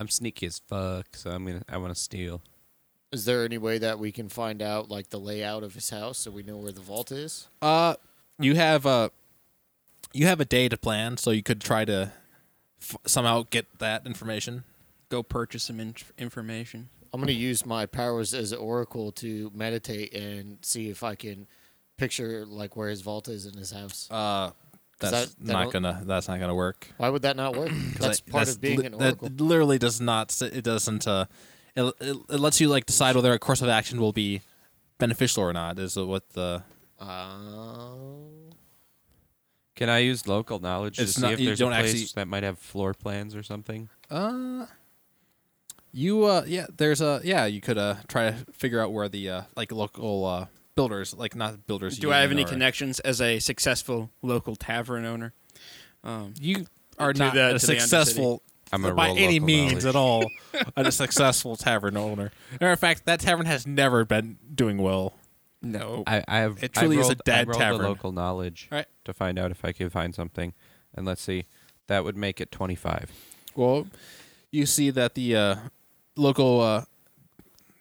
[0.00, 2.42] I'm sneaky as fuck, so I'm gonna I want to steal.
[3.12, 6.18] Is there any way that we can find out like the layout of his house
[6.18, 7.48] so we know where the vault is?
[7.62, 7.94] Uh,
[8.38, 9.10] you have a
[10.16, 12.12] you have a day to plan, so you could try to
[12.80, 14.64] f- somehow get that information.
[15.08, 16.88] Go purchase some in- information.
[17.12, 21.14] I'm going to use my powers as an oracle to meditate and see if I
[21.14, 21.46] can
[21.96, 24.08] picture like where his vault is in his house.
[24.10, 24.50] Uh,
[24.98, 26.88] that's that- that not gonna that's not gonna work.
[26.96, 27.70] Why would that not work?
[28.00, 29.28] That's I- part of being li- an oracle.
[29.28, 30.34] That literally does not.
[30.42, 31.06] It doesn't.
[31.06, 31.26] Uh,
[31.74, 34.40] it, it, it lets you like decide whether a course of action will be
[34.98, 35.78] beneficial or not.
[35.78, 36.62] Is what the
[36.98, 37.36] Uh,
[39.76, 42.12] Can I use local knowledge It's to see if you there's a don't place actually-
[42.16, 43.88] that might have floor plans or something?
[44.10, 44.66] uh.
[45.92, 49.30] You uh yeah there's a yeah you could uh try to figure out where the
[49.30, 53.22] uh like local uh builders like not builders Do I have any or- connections as
[53.22, 55.32] a successful local tavern owner?
[56.04, 56.66] Um, you
[56.98, 59.86] are not the- a successful I'm a by any means knowledge.
[59.86, 60.26] at all
[60.76, 62.30] a successful tavern owner.
[62.60, 65.14] Matter of fact, that tavern has never been doing well.
[65.62, 66.02] No.
[66.06, 66.62] I, I have.
[66.62, 67.82] It truly I is a dead I rolled tavern.
[67.82, 68.86] the local knowledge All right.
[69.06, 70.52] To find out if I can find something,
[70.94, 71.46] and let's see,
[71.86, 73.10] that would make it 25.
[73.54, 73.86] Well,
[74.50, 75.56] you see that the uh,
[76.16, 76.84] local uh,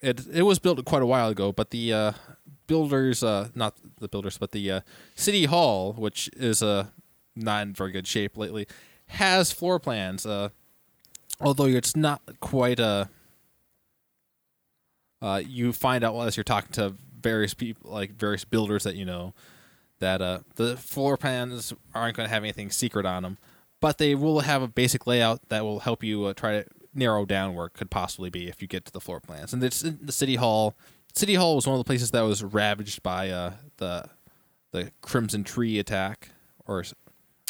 [0.02, 2.12] it it was built quite a while ago, but the uh,
[2.68, 4.82] builders, uh, not the builders, but the uh,
[5.16, 6.88] city hall, which is uh,
[7.36, 8.68] not in very good shape lately,
[9.08, 10.26] has floor plans.
[10.26, 10.50] Uh,
[11.42, 13.10] although it's not quite a.
[15.48, 19.34] You find out as you're talking to various people, like various builders that you know,
[20.00, 23.38] that uh, the floor plans aren't going to have anything secret on them,
[23.80, 27.26] but they will have a basic layout that will help you uh, try to narrow
[27.26, 29.54] down where it could possibly be if you get to the floor plans.
[29.54, 30.76] And it's in the city hall.
[31.14, 34.10] City hall was one of the places that was ravaged by uh, the
[34.72, 36.30] the Crimson Tree attack
[36.66, 36.84] or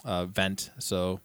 [0.04, 0.70] uh, vent.
[0.78, 1.20] So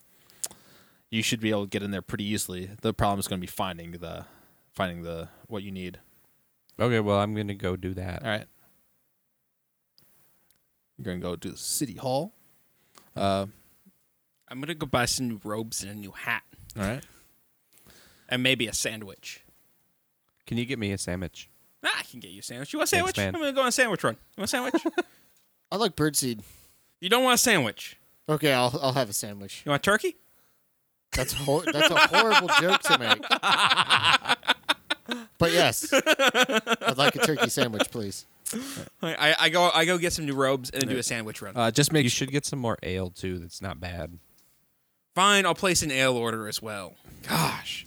[1.11, 2.71] you should be able to get in there pretty easily.
[2.81, 4.25] The problem is going to be finding the
[4.73, 5.99] finding the what you need.
[6.79, 8.23] Okay, well I'm gonna go do that.
[8.23, 8.47] All right.
[11.01, 12.35] You're going to go to the city hall.
[13.17, 13.47] Uh,
[14.49, 16.43] I'm gonna go buy some new robes and a new hat,
[16.77, 17.03] all right.
[18.29, 19.45] and maybe a sandwich.
[20.47, 21.49] Can you get me a sandwich?
[21.85, 22.73] Ah, I can get you a sandwich.
[22.73, 23.17] You want a Thanks, sandwich?
[23.17, 23.35] man.
[23.35, 24.15] I'm gonna go on a sandwich run.
[24.37, 24.75] You want a sandwich?
[25.73, 26.41] I like birdseed.
[27.01, 27.97] you don't want a sandwich.
[28.29, 29.63] Okay, I'll I'll have a sandwich.
[29.65, 30.17] You want turkey?
[31.13, 33.23] That's hor- that's a horrible joke to make.
[35.39, 38.27] But yes, I'd like a turkey sandwich, please.
[39.03, 41.41] I, I, I go I go get some new robes and then do a sandwich
[41.43, 41.57] run.
[41.57, 43.39] Uh, just make You should get some more ale too.
[43.39, 44.19] That's not bad.
[45.15, 46.95] Fine, I'll place an ale order as well.
[47.29, 47.87] Gosh,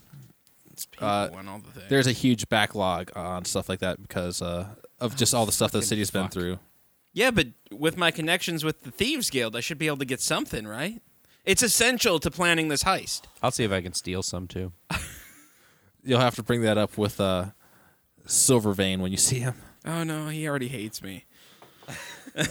[0.71, 1.89] it's people Uh, and all the things.
[1.89, 4.67] there's a huge backlog on stuff like that because uh,
[4.99, 6.33] of just all the stuff the fucking city's been fuck.
[6.33, 6.59] through.
[7.13, 10.19] Yeah, but with my connections with the Thieves Guild, I should be able to get
[10.19, 11.01] something, right?
[11.45, 13.23] It's essential to planning this heist.
[13.41, 14.71] I'll see if I can steal some too.
[16.03, 17.47] You'll have to bring that up with uh,
[18.25, 19.55] Silvervein when you see him.
[19.85, 21.25] Oh no, he already hates me.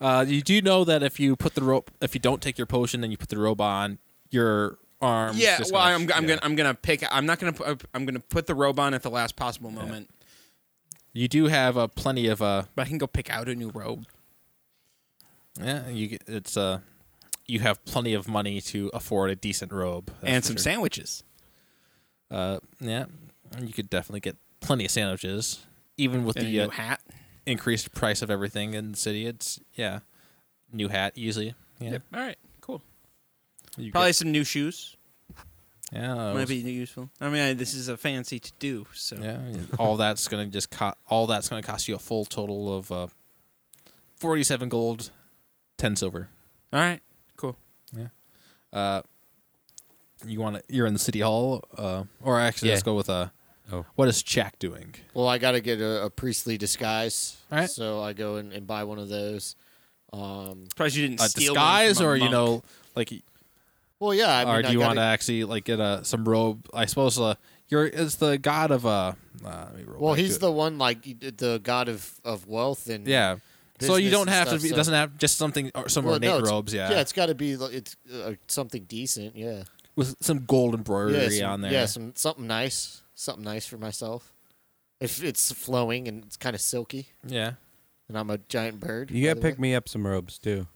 [0.00, 2.66] Uh, you do know that if you put the rope, if you don't take your
[2.66, 5.34] potion and you put the robe on, your arm.
[5.38, 6.28] yeah, well, gonna- I'm, I'm yeah.
[6.30, 7.04] gonna I'm gonna pick.
[7.10, 7.52] I'm not gonna.
[7.52, 10.10] Put, I'm gonna put the robe on at the last possible moment.
[11.12, 13.70] You do have uh, plenty of uh, But I can go pick out a new
[13.70, 14.04] robe.
[15.62, 15.88] yeah.
[15.88, 16.80] You get- it's uh,
[17.46, 20.62] you have plenty of money to afford a decent robe and some sure.
[20.64, 21.22] sandwiches.
[22.30, 23.04] Uh, yeah,
[23.62, 25.64] you could definitely get plenty of sandwiches,
[25.96, 27.00] even with And a the uh, new hat.
[27.46, 29.26] increased price of everything in the city.
[29.26, 30.00] It's yeah,
[30.72, 31.54] new hat easily.
[31.80, 32.02] Yeah, Yep.
[32.14, 32.36] All right.
[32.60, 32.82] Cool.
[33.76, 34.96] You Probably get- some new shoes.
[35.92, 37.10] yeah, Might be useful.
[37.20, 38.86] I mean, I, this is a fancy to do.
[38.94, 39.38] So yeah.
[39.78, 43.06] all that's gonna just co- all that's gonna cost you a full total of uh,
[44.16, 45.10] forty-seven gold,
[45.78, 46.28] ten silver.
[46.72, 47.00] All right.
[47.36, 47.56] Cool.
[47.96, 48.08] Yeah.
[48.72, 49.02] Uh,
[50.26, 50.62] you want to?
[50.74, 53.28] You're in the city hall, uh, or actually, let's go with uh,
[53.72, 53.86] Oh.
[53.94, 54.94] what is Jack doing?
[55.14, 57.70] Well, I got to get a, a priestly disguise, All right.
[57.70, 59.56] so I go and, and buy one of those.
[60.12, 62.62] Um, Surprised you didn't A steal disguise, from a or you know,
[62.94, 63.10] like
[63.98, 64.36] well, yeah.
[64.36, 66.66] I mean, or do I you want to actually like get a some robe?
[66.74, 67.34] I suppose uh,
[67.68, 69.14] you're is the god of uh.
[69.44, 70.40] uh let Well, he's to it.
[70.40, 73.36] the one like the god of, of wealth and yeah.
[73.80, 74.66] So you don't and have to be.
[74.68, 76.72] It so- doesn't have just something or some Well, ornate no, robes.
[76.72, 77.00] Yeah, yeah.
[77.00, 79.36] It's got to be like, it's uh, something decent.
[79.36, 79.64] Yeah,
[79.96, 81.72] with some gold embroidery yeah, some, on there.
[81.72, 84.32] yeah, some something nice, something nice for myself.
[85.00, 87.52] If it's flowing and it's kind of silky, yeah.
[88.08, 89.10] and I'm a giant bird.
[89.10, 89.62] You by gotta the pick way.
[89.62, 90.66] me up some robes too.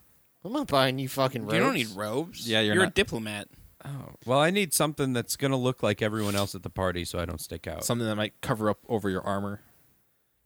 [0.44, 1.54] I'm not buying you fucking robes.
[1.54, 2.48] You don't need robes.
[2.48, 3.48] Yeah, you're a not- diplomat.
[3.84, 7.18] Oh, well, I need something that's gonna look like everyone else at the party, so
[7.20, 7.84] I don't stick out.
[7.84, 9.60] Something that might cover up over your armor.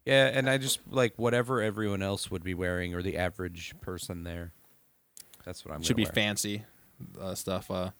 [0.04, 4.24] yeah, and I just like whatever everyone else would be wearing, or the average person
[4.24, 4.52] there.
[5.46, 5.82] That's what I'm.
[5.82, 6.24] Should be gonna wear.
[6.24, 6.64] fancy
[7.18, 7.70] uh, stuff.
[7.70, 7.90] Uh,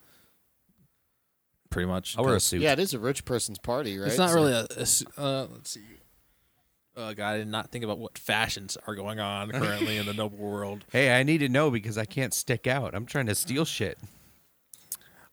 [1.73, 2.17] pretty much.
[2.17, 2.61] I'll wear a suit.
[2.61, 4.07] Yeah, it is a rich person's party, right?
[4.07, 4.65] It's not So- really a.
[4.77, 5.81] a su- uh, let's see.
[6.95, 10.13] Uh, God, I did not think about what fashions are going on currently in the
[10.13, 10.85] noble world.
[10.91, 12.93] Hey, I need to know because I can't stick out.
[12.93, 13.97] I'm trying to steal shit.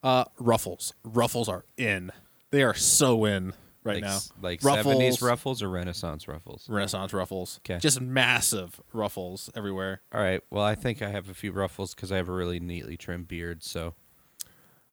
[0.03, 0.95] Uh, ruffles.
[1.05, 2.11] Ruffles are in.
[2.51, 3.53] They are so in
[3.85, 4.19] right like, now.
[4.41, 6.67] like ruffles, 70s ruffles or Renaissance ruffles.
[6.69, 7.61] Renaissance ruffles.
[7.65, 10.01] Okay, Just massive ruffles everywhere.
[10.15, 10.41] All right.
[10.49, 13.29] Well, I think I have a few ruffles because I have a really neatly trimmed
[13.29, 13.63] beard.
[13.63, 13.95] So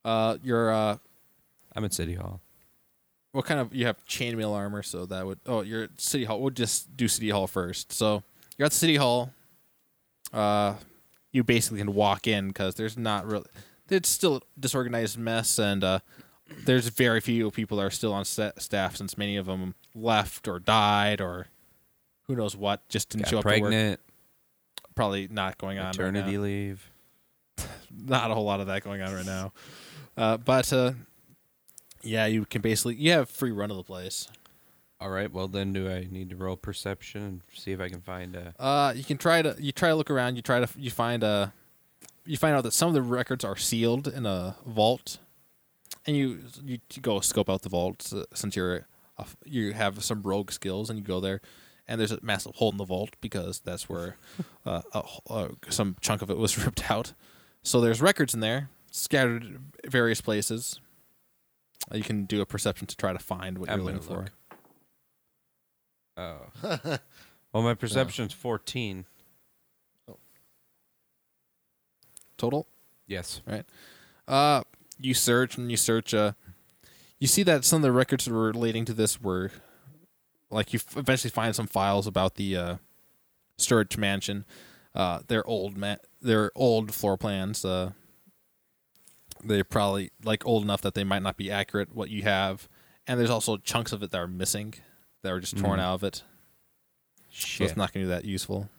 [0.04, 0.98] Uh, your uh,
[1.78, 2.42] I'm at City Hall.
[3.32, 4.82] what kind of you have chainmail armor?
[4.84, 6.42] So that would oh, you're at city hall.
[6.42, 7.94] We'll just do city hall first.
[7.94, 8.24] So
[8.58, 9.32] you're at city hall.
[10.34, 10.76] Uh,
[11.32, 13.46] you basically can walk in because there's not really.
[13.90, 16.00] It's still a disorganized mess, and uh,
[16.66, 20.48] there's very few people that are still on sta- staff since many of them left
[20.48, 21.48] or died or
[22.24, 22.88] who knows what.
[22.90, 23.60] Just didn't Got show up to work.
[23.72, 24.00] pregnant,
[24.96, 25.86] Probably not going on.
[25.86, 26.42] right maternity now.
[26.44, 26.90] leave.
[28.06, 29.54] not a whole lot of that going on right now.
[30.18, 30.92] Uh, but uh,
[32.08, 34.30] yeah, you can basically you have free run of the place.
[35.00, 35.32] All right.
[35.32, 38.54] Well, then, do I need to roll perception and see if I can find a?
[38.60, 40.36] Uh, you can try to you try to look around.
[40.36, 41.54] You try to you find a
[42.26, 45.20] you find out that some of the records are sealed in a vault,
[46.06, 48.86] and you you go scope out the vault uh, since you're
[49.17, 51.41] a, you have some rogue skills, and you go there,
[51.88, 54.17] and there's a massive hole in the vault because that's where
[54.65, 57.13] uh, a, uh, some chunk of it was ripped out.
[57.62, 60.80] So there's records in there scattered various places.
[61.93, 64.17] You can do a perception to try to find what I'm you're looking for.
[64.17, 64.32] look.
[66.17, 66.97] Oh.
[67.54, 69.06] well, my perception's fourteen.
[72.38, 72.67] Total.
[73.08, 73.41] Yes.
[73.47, 73.65] Right.
[74.28, 74.63] Uh,
[75.00, 76.13] you search and you search.
[76.13, 76.34] Uh,
[77.19, 79.52] you see that some of the records relating to this were,
[80.52, 82.76] like, you f- eventually find some files about the uh,
[83.58, 84.45] Sturridge Mansion.
[84.93, 87.65] Uh, they're old, ma- they're old floor plans.
[87.65, 87.91] Uh,
[89.43, 91.93] they're probably like old enough that they might not be accurate.
[91.95, 92.67] What you have,
[93.06, 94.73] and there's also chunks of it that are missing,
[95.23, 95.84] that are just torn Mhm.
[95.84, 96.23] out of it.
[97.30, 97.67] So Shit.
[97.69, 98.69] it's not going to be that useful.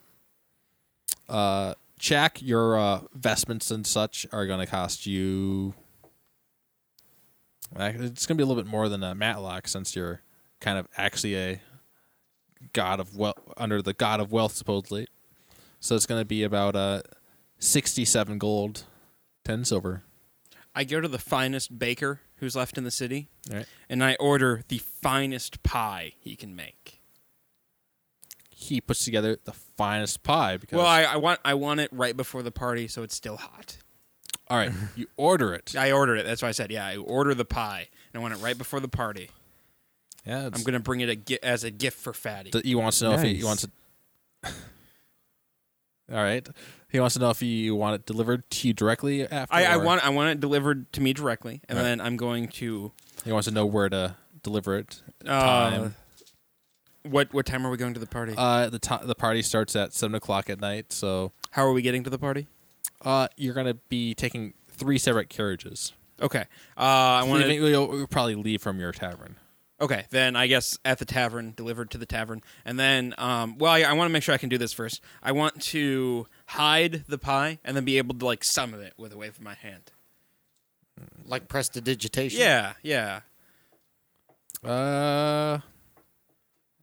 [1.29, 5.75] Uh, Jack, your uh, vestments and such are going to cost you.
[7.77, 10.23] It's going to be a little bit more than a Matlock since you're
[10.61, 11.61] kind of actually a
[12.73, 15.07] god of wealth under the god of wealth supposedly.
[15.81, 17.03] So it's going to be about uh,
[17.59, 18.85] sixty-seven gold,
[19.45, 20.03] ten silver.
[20.79, 23.67] I go to the finest baker who's left in the city, Right.
[23.89, 27.01] and I order the finest pie he can make.
[28.51, 30.77] He puts together the finest pie because.
[30.77, 33.79] Well, I, I want I want it right before the party, so it's still hot.
[34.49, 35.75] all right, you order it.
[35.77, 36.27] I ordered it.
[36.27, 38.79] That's why I said, yeah, I order the pie, and I want it right before
[38.79, 39.31] the party.
[40.25, 42.53] Yeah, it's, I'm gonna bring it a as a gift for Fatty.
[42.63, 43.71] He wants to know if he, he wants it.
[46.11, 46.47] All right.
[46.91, 49.55] He wants to know if you want it delivered to you directly after.
[49.55, 51.83] I, I or want I want it delivered to me directly, and Right.
[51.85, 52.93] then I'm going to.
[53.25, 55.03] He wants to know where to deliver it.
[55.27, 55.95] Uh, Time.
[57.03, 58.35] What what time are we going to the party?
[58.37, 61.83] Uh, the to- the party starts at seven o'clock at night, so How are we
[61.83, 62.47] getting to the party?
[63.03, 65.93] uh, you're gonna be taking three separate carriages.
[66.21, 66.45] Okay.
[66.77, 67.55] Uh, I want to.
[67.55, 69.37] You'll, you'll probably leave from your tavern.
[69.81, 73.71] Okay, then I guess at the tavern, delivered to the tavern, and then, um, well,
[73.73, 75.01] I, I want to make sure I can do this first.
[75.23, 79.13] I want to hide the pie and then be able to like summon it with
[79.13, 79.93] a wave of my hand.
[81.25, 82.41] Like prestidigitation.
[82.41, 83.21] Yeah, yeah.
[84.65, 85.61] Uh,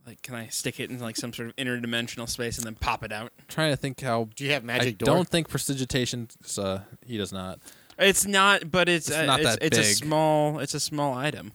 [0.08, 3.04] Like, can I stick it in like some sort of interdimensional space and then pop
[3.04, 3.34] it out?
[3.50, 4.30] trying to think how.
[4.36, 5.16] Do you have magic I door?
[5.16, 6.30] don't think prestidigitation.
[6.58, 7.60] Uh, he does not.
[7.98, 9.96] It's not, but it's It's uh, not it's, that it's a big.
[9.96, 11.52] small it's a small item.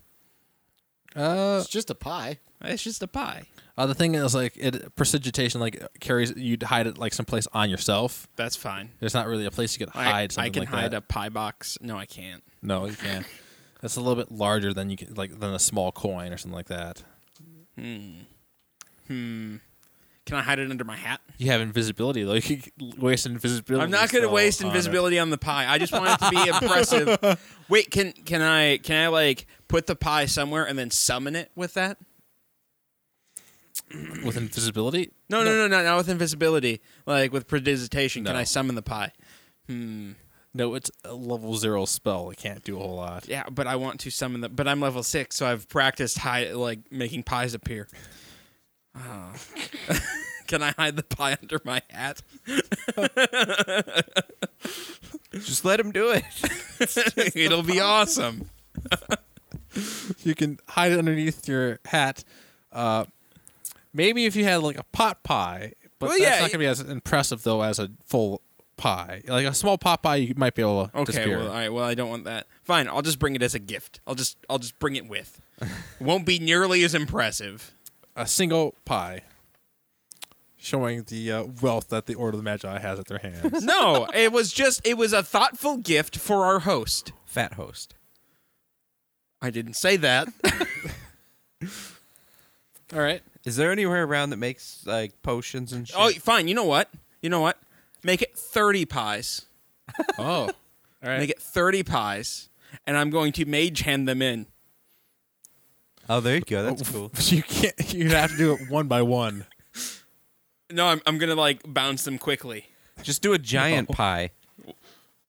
[1.17, 2.39] Uh, It's just a pie.
[2.63, 3.45] It's just a pie.
[3.79, 7.71] Uh, the thing is, like, it prestidigitation, like, carries you'd hide it like someplace on
[7.71, 8.29] yourself.
[8.37, 8.91] That's fine.
[9.01, 10.97] There's not really a place you could I, hide I something can like hide that.
[10.99, 11.79] a pie box.
[11.81, 12.43] No, I can't.
[12.63, 13.25] No, you can't.
[13.81, 16.55] That's a little bit larger than you can, like, than a small coin or something
[16.57, 17.03] like that.
[17.79, 18.11] Hmm.
[19.07, 19.57] Hmm.
[20.27, 21.21] Can I hide it under my hat?
[21.39, 22.35] You have invisibility though.
[22.35, 23.83] You could waste invisibility.
[23.83, 24.71] I'm not going to waste on it.
[24.71, 25.67] invisibility on the pie.
[25.67, 27.41] I just want it to be impressive.
[27.69, 31.51] Wait, can can I can I like put the pie somewhere and then summon it
[31.55, 31.97] with that?
[34.25, 35.11] with invisibility.
[35.29, 36.81] No, no, no, no, not with invisibility.
[37.07, 38.39] Like with prestidigitation, can No.
[38.41, 39.13] I summon the pie?
[39.67, 40.13] Hmm.
[40.53, 42.31] No, it's a level zero spell.
[42.31, 43.29] It can't do a whole lot.
[43.29, 44.49] Yeah, but I want to summon the.
[44.49, 47.87] But I'm level six, so I've practiced high, like making pies appear.
[48.97, 49.33] Oh.
[50.49, 52.23] can I hide the pie under my hat?
[55.33, 56.25] Just let him do it.
[57.37, 58.51] It'll be awesome.
[60.25, 62.25] You can hide it underneath your hat.
[62.73, 63.05] Uh,
[63.93, 66.67] maybe if you had like a pot pie, but Well, that's yeah, not gonna be
[66.67, 68.43] as impressive though as a full
[68.77, 69.23] pie.
[69.27, 71.39] Like a small pot pie, you might be able to Okay, disappear.
[71.39, 71.73] well, all right.
[71.73, 72.47] Well, I don't want that.
[72.65, 74.01] Fine, I'll just bring it as a gift.
[74.07, 75.41] I'll just, I'll just bring it with.
[76.01, 77.73] Won't be nearly as impressive.
[78.17, 79.23] a single pie,
[80.57, 83.63] showing the uh, wealth that the Order of the Magi has at their hands.
[83.65, 87.13] No, it was just, it was a thoughtful gift for our host.
[87.27, 87.95] Fat host.
[89.43, 90.29] I didn't say that.
[92.93, 93.23] All right.
[93.45, 96.19] Is there anywhere around that makes like potions and oh, shit?
[96.19, 96.49] oh, fine.
[96.49, 96.91] You know what?
[97.23, 97.59] You know what?
[98.03, 99.47] Make it thirty pies.
[100.19, 100.23] Oh.
[100.23, 100.53] All
[101.03, 101.19] right.
[101.19, 102.49] Make it thirty pies,
[102.87, 104.47] and I'm going to mage hand them in.
[106.09, 106.65] Oh, there you go.
[106.65, 107.13] That's oh, cool.
[107.35, 107.95] You can't.
[107.95, 109.47] You have to do it one by one.
[110.71, 112.67] No, I'm, I'm gonna like bounce them quickly.
[113.03, 114.31] Just do a giant pie.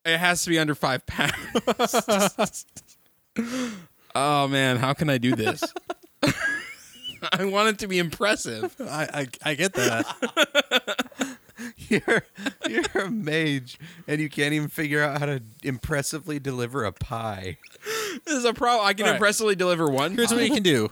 [0.04, 2.66] It has to be under five pounds.
[4.16, 5.64] oh man, how can I do this?
[7.34, 8.76] I want it to be impressive.
[8.80, 11.38] I, I I get that.
[11.78, 12.24] you're
[12.68, 17.58] you're a mage and you can't even figure out how to impressively deliver a pie.
[18.26, 18.88] This is a problem.
[18.88, 19.16] I can All right.
[19.16, 20.16] impressively deliver one.
[20.16, 20.92] Here's what you can do.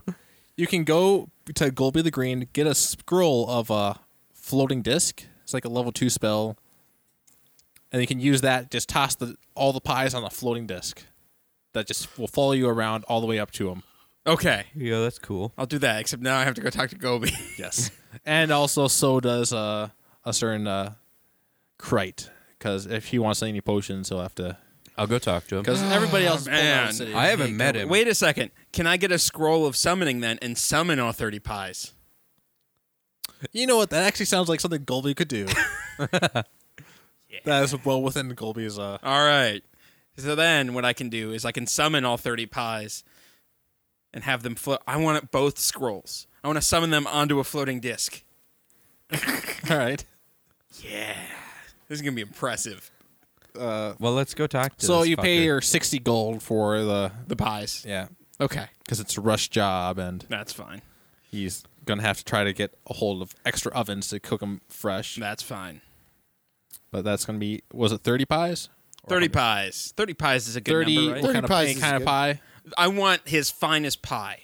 [0.56, 4.00] You can go to Golby the Green, get a scroll of a
[4.34, 5.24] floating disc.
[5.44, 6.58] It's like a level two spell,
[7.92, 8.70] and you can use that.
[8.70, 11.04] Just toss the all the pies on a floating disc.
[11.80, 13.84] That just will follow you around all the way up to them.
[14.28, 15.54] Okay, Yeah, that's cool.
[15.58, 16.02] I'll do that.
[16.02, 17.32] Except now I have to go talk to Golby.
[17.58, 17.90] Yes,
[18.26, 19.90] and also so does uh,
[20.26, 20.94] a certain uh,
[21.78, 24.58] Krite, because if he wants any potions, he'll have to.
[24.98, 25.62] I'll go talk to him.
[25.64, 27.12] Because everybody else, is pulling out of the man.
[27.12, 27.14] city.
[27.14, 27.88] I haven't Hey, met him.
[27.88, 28.52] Wait a second.
[28.74, 31.94] Can I get a scroll of summoning then and summon all thirty pies?
[33.54, 33.90] You know what?
[33.92, 35.48] That actually sounds like something Golby could do.
[37.46, 38.78] That is well within Golby's.
[38.78, 39.64] Uh, All right.
[40.20, 43.04] So then what I can do is I can summon all 30 pies
[44.14, 44.82] and have them float.
[44.88, 46.28] I want it both scrolls.
[46.44, 48.24] I want to summon them onto a floating disc.
[49.70, 50.04] all right.
[50.84, 51.16] Yeah.
[51.88, 52.92] This is going to be impressive.
[53.58, 55.46] Uh, well, let's go talk to So this you pay fucker.
[55.46, 57.84] your sixty gold for the The pies.
[57.88, 58.08] yeah,
[58.40, 58.68] Okay.
[58.84, 60.82] because it's a rush job, and That's fine.
[61.32, 64.62] he's gonna have to try to get a hold of extra ovens to cook them
[64.70, 65.16] fresh.
[65.16, 65.82] That's fine.
[66.92, 68.70] But that's gonna be was it thirty pies?
[69.12, 69.94] Or 30 how pies.
[69.98, 70.72] 30 pies is a good?
[70.72, 70.96] Thirty.
[70.96, 71.22] number, right?
[71.22, 72.42] 30 kind of, pies any is kind of pie?
[72.78, 74.40] I want his finest pie.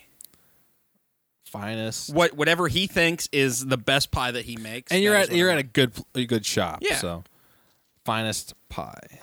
[1.45, 2.13] Finest.
[2.13, 4.91] What whatever he thinks is the best pie that he makes.
[4.91, 6.79] And you're at you're at a good a good shop.
[6.81, 6.97] Yeah.
[6.97, 7.23] So
[8.03, 9.19] finest pie.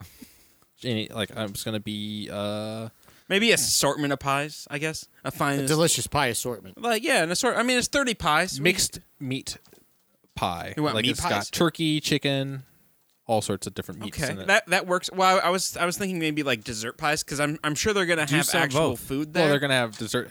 [0.84, 2.88] Any, like I'm just gonna be uh
[3.28, 5.08] maybe assortment of pies, I guess.
[5.24, 6.80] A A finest delicious pie assortment.
[6.80, 7.56] like yeah, an assort.
[7.56, 8.60] I mean, it's 30 pies.
[8.60, 9.58] mixed meat
[10.34, 10.74] pie.
[10.76, 11.30] You want like meat it's pies?
[11.30, 12.62] got turkey, chicken,
[13.26, 14.46] all sorts of different meats Okay, in it.
[14.48, 15.10] that that works.
[15.12, 17.92] Well, I, I was I was thinking maybe like dessert pies because I'm I'm sure
[17.92, 19.00] they're gonna Do have some actual both.
[19.00, 19.44] food there.
[19.44, 20.30] well, they're gonna have dessert.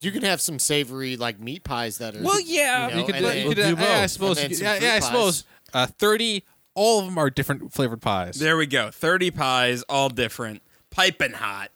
[0.00, 2.22] You can have some savory like meat pies that are.
[2.22, 4.06] Well, yeah, you, know, you could, and do, then- you could uh, do yeah, I
[4.06, 4.38] suppose.
[4.38, 5.06] And then could- some yeah, fruit yeah, I pies.
[5.06, 5.44] suppose.
[5.74, 6.44] Uh, Thirty.
[6.74, 8.36] All of them are different flavored pies.
[8.38, 8.90] there we go.
[8.90, 11.70] Thirty pies, all different, piping hot.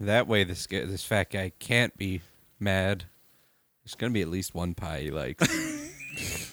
[0.00, 2.22] That way, this guy, this fat guy can't be
[2.58, 3.04] mad.
[3.84, 5.46] There's gonna be at least one pie he likes.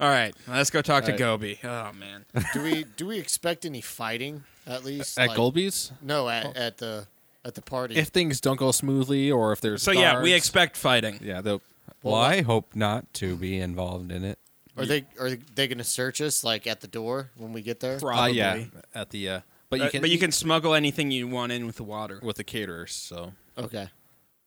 [0.00, 1.58] All right, let's go talk to All Golby.
[1.64, 2.24] Oh man,
[2.54, 5.18] do we do we expect any fighting at least?
[5.18, 5.92] at Like- Golby's.
[6.02, 7.06] No, at, at the
[7.44, 7.96] at the party.
[7.96, 11.18] If things don't go smoothly, or if there's so yeah, we guards- expect fighting.
[11.22, 11.62] Yeah, they'll.
[12.02, 14.38] well, I hope not to be involved in it.
[14.76, 17.80] are they are they going to search us like at the door when we get
[17.80, 17.96] there?
[17.96, 18.32] Uh, Probably.
[18.34, 19.28] yeah, at the.
[19.28, 19.40] Uh,
[19.70, 20.00] but you Uh, can.
[20.00, 22.20] but you eat can smuggle anything you want in with the water.
[22.22, 22.92] with the caterers.
[22.94, 23.32] So.
[23.58, 23.88] Okay,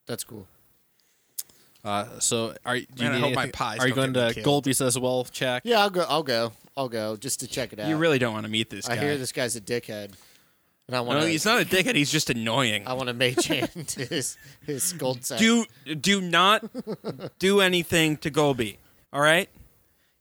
[0.05, 0.47] that's cool.
[1.83, 2.85] Uh, so are you?
[2.99, 4.65] Man, I hope my pies Are you don't going get to me killed.
[4.65, 5.63] Golby's as well, Jack?
[5.65, 6.05] Yeah, I'll go.
[6.07, 6.51] I'll go.
[6.77, 7.89] I'll go just to check it out.
[7.89, 8.93] You really don't want to meet this guy.
[8.93, 10.13] I hear this guy's a dickhead,
[10.87, 11.31] and I want No, to.
[11.31, 11.95] he's not a dickhead.
[11.95, 12.87] He's just annoying.
[12.87, 13.69] I want to mage hand
[14.09, 15.39] his his gold set.
[15.39, 15.65] do
[15.99, 16.63] do not
[17.39, 18.77] do anything to Golby.
[19.11, 19.49] All right,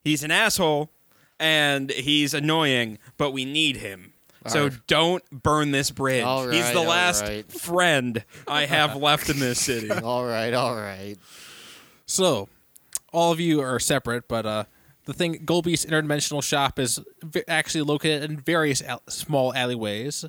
[0.03, 0.91] he's an asshole
[1.39, 4.13] and he's annoying, but we need him.
[4.47, 4.79] So Alright.
[4.87, 6.25] don't burn this bridge.
[6.25, 7.53] All he's right, the all last right.
[7.53, 9.91] friend I have left in this city.
[10.03, 11.17] all right, all right.
[12.11, 12.49] So,
[13.13, 14.65] all of you are separate, but uh,
[15.05, 20.25] the thing Golby's interdimensional shop is v- actually located in various al- small alleyways.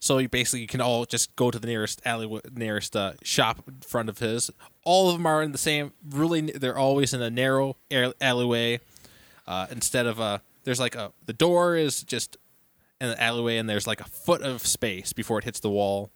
[0.00, 3.64] So you basically you can all just go to the nearest alley, nearest uh, shop
[3.68, 4.50] in front of his.
[4.82, 5.92] All of them are in the same.
[6.08, 7.76] Really, they're always in a narrow
[8.18, 8.80] alleyway.
[9.46, 12.38] Uh, instead of uh, there's like a the door is just
[12.98, 16.10] in the alleyway, and there's like a foot of space before it hits the wall.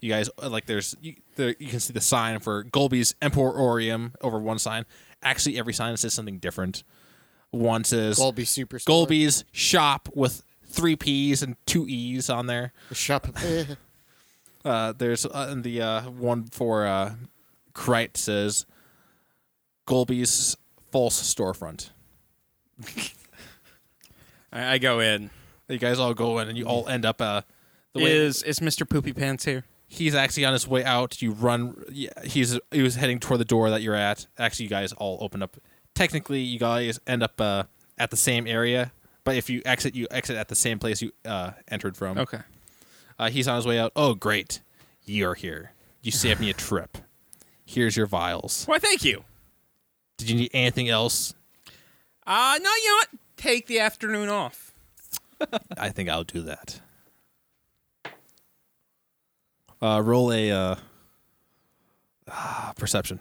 [0.00, 4.14] You guys uh, like there's you, there, you can see the sign for Golby's Emporium
[4.20, 4.84] over one sign.
[5.22, 6.84] Actually, every sign says something different.
[7.50, 8.84] One says Golby Superstore.
[8.84, 12.72] Golby's shop with three P's and two E's on there.
[12.92, 13.28] shop.
[13.42, 13.64] Eh.
[14.64, 17.14] Uh, there's uh, and the uh, one for uh,
[17.74, 18.66] Krite says
[19.86, 20.56] Golby's
[20.90, 21.90] false storefront.
[24.52, 25.30] I, I go in.
[25.68, 27.42] You guys all go in and you all end up uh,
[27.92, 28.86] the way Is is Mr.
[28.86, 29.64] Poopy Pants here?
[29.88, 31.20] He's actually on his way out.
[31.20, 31.82] You run.
[32.24, 34.26] He's he was heading toward the door that you're at.
[34.38, 35.56] Actually, you guys all open up.
[35.94, 37.64] Technically, you guys end up uh,
[37.98, 38.92] at the same area,
[39.24, 42.18] but if you exit, you exit at the same place you uh, entered from.
[42.18, 42.40] Okay.
[43.18, 43.90] Uh, he's on his way out.
[43.96, 44.60] Oh, great,
[45.04, 45.72] you're here.
[46.02, 46.98] You saved me a trip.
[47.66, 48.64] Here's your vials.
[48.66, 49.24] Why, thank you.
[50.16, 51.34] Did you need anything else?
[52.26, 53.08] Uh no, you know what?
[53.36, 54.72] Take the afternoon off.
[55.78, 56.80] I think I'll do that.
[59.80, 60.74] Uh, roll a uh,
[62.28, 63.20] ah, perception.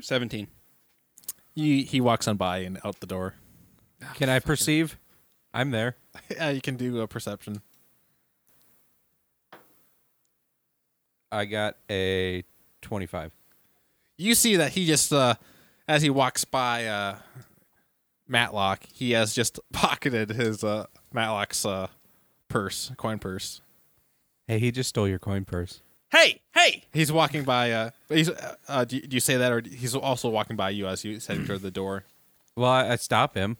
[0.00, 0.46] Seventeen.
[1.54, 3.34] He he walks on by and out the door.
[4.14, 4.96] Can I perceive?
[5.52, 5.96] I'm there.
[6.30, 7.62] Yeah, you can do a perception.
[11.32, 12.44] I got a
[12.82, 13.32] 25.
[14.16, 15.34] You see that he just, uh,
[15.86, 17.18] as he walks by uh,
[18.26, 21.88] Matlock, he has just pocketed his uh, Matlock's uh,
[22.48, 23.60] purse, coin purse.
[24.46, 25.82] Hey, he just stole your coin purse.
[26.10, 26.84] Hey, hey!
[26.90, 27.70] He's walking by.
[27.70, 28.30] Uh, he's.
[28.30, 31.04] Uh, uh, do, you, do you say that, or he's also walking by you as
[31.04, 32.04] you heading toward the door?
[32.56, 33.58] Well, I, I stop him.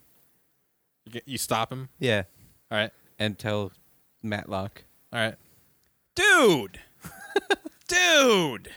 [1.04, 1.90] You, get, you stop him.
[1.98, 2.22] Yeah.
[2.70, 2.90] All right.
[3.18, 3.72] And tell
[4.22, 4.84] Matlock.
[5.12, 5.34] All right.
[6.14, 6.80] Dude!
[7.88, 8.70] Dude!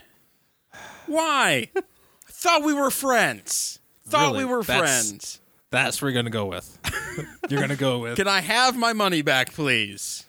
[1.07, 1.69] Why?
[1.75, 1.81] I
[2.29, 3.79] thought we were friends.
[4.07, 4.45] Thought Really?
[4.45, 5.37] we were That's- friends.
[5.69, 6.77] That's what you're gonna go with.
[7.49, 8.17] you're gonna go with.
[8.17, 10.25] Can I have my money back, please?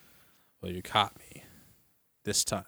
[0.61, 1.43] Well, you caught me
[2.23, 2.63] this time.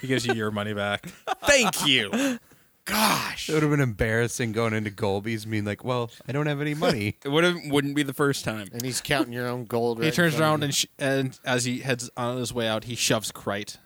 [0.00, 1.06] He gives you your money back.
[1.44, 2.38] Thank you.
[2.86, 3.48] Gosh.
[3.50, 6.74] It would have been embarrassing going into Golby's being like, well, I don't have any
[6.74, 7.16] money.
[7.24, 8.68] It would have wouldn't be the first time.
[8.72, 9.98] And he's counting your own gold.
[9.98, 10.64] Right He in turns front around you.
[10.64, 13.76] and sh- and as he heads on his way out, he shoves Krite.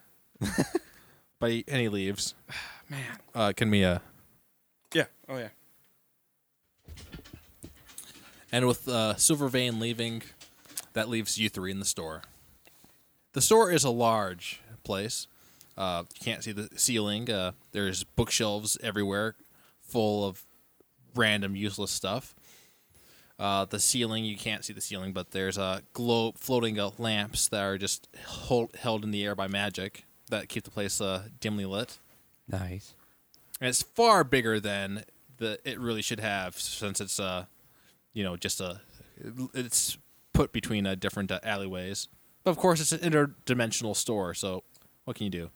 [1.39, 2.33] but he, and he leaves.
[2.89, 3.17] Man.
[3.35, 3.99] Uh, can we uh
[4.93, 5.05] Yeah.
[5.27, 5.49] Oh yeah.
[8.51, 10.23] And with uh, Silver Vein leaving,
[10.93, 12.23] that leaves you three in the store.
[13.33, 15.27] The store is a large place.
[15.77, 17.29] Uh, you can't see the ceiling.
[17.29, 19.35] Uh, there's bookshelves everywhere,
[19.81, 20.43] full of
[21.13, 22.33] random useless stuff.
[23.37, 27.47] Uh, the ceiling, you can't see the ceiling, but there's uh, glow floating uh, lamps
[27.49, 31.23] that are just hold, held in the air by magic that keep the place uh,
[31.39, 31.99] dimly lit.
[32.47, 32.93] Nice.
[33.59, 35.03] And it's far bigger than
[35.37, 37.45] the it really should have, since it's uh,
[38.13, 38.81] you know, just a
[39.53, 39.97] it's
[40.33, 42.07] put between uh, different uh, alleyways.
[42.43, 44.63] But of course, it's an interdimensional store, so
[45.05, 45.49] what can you do?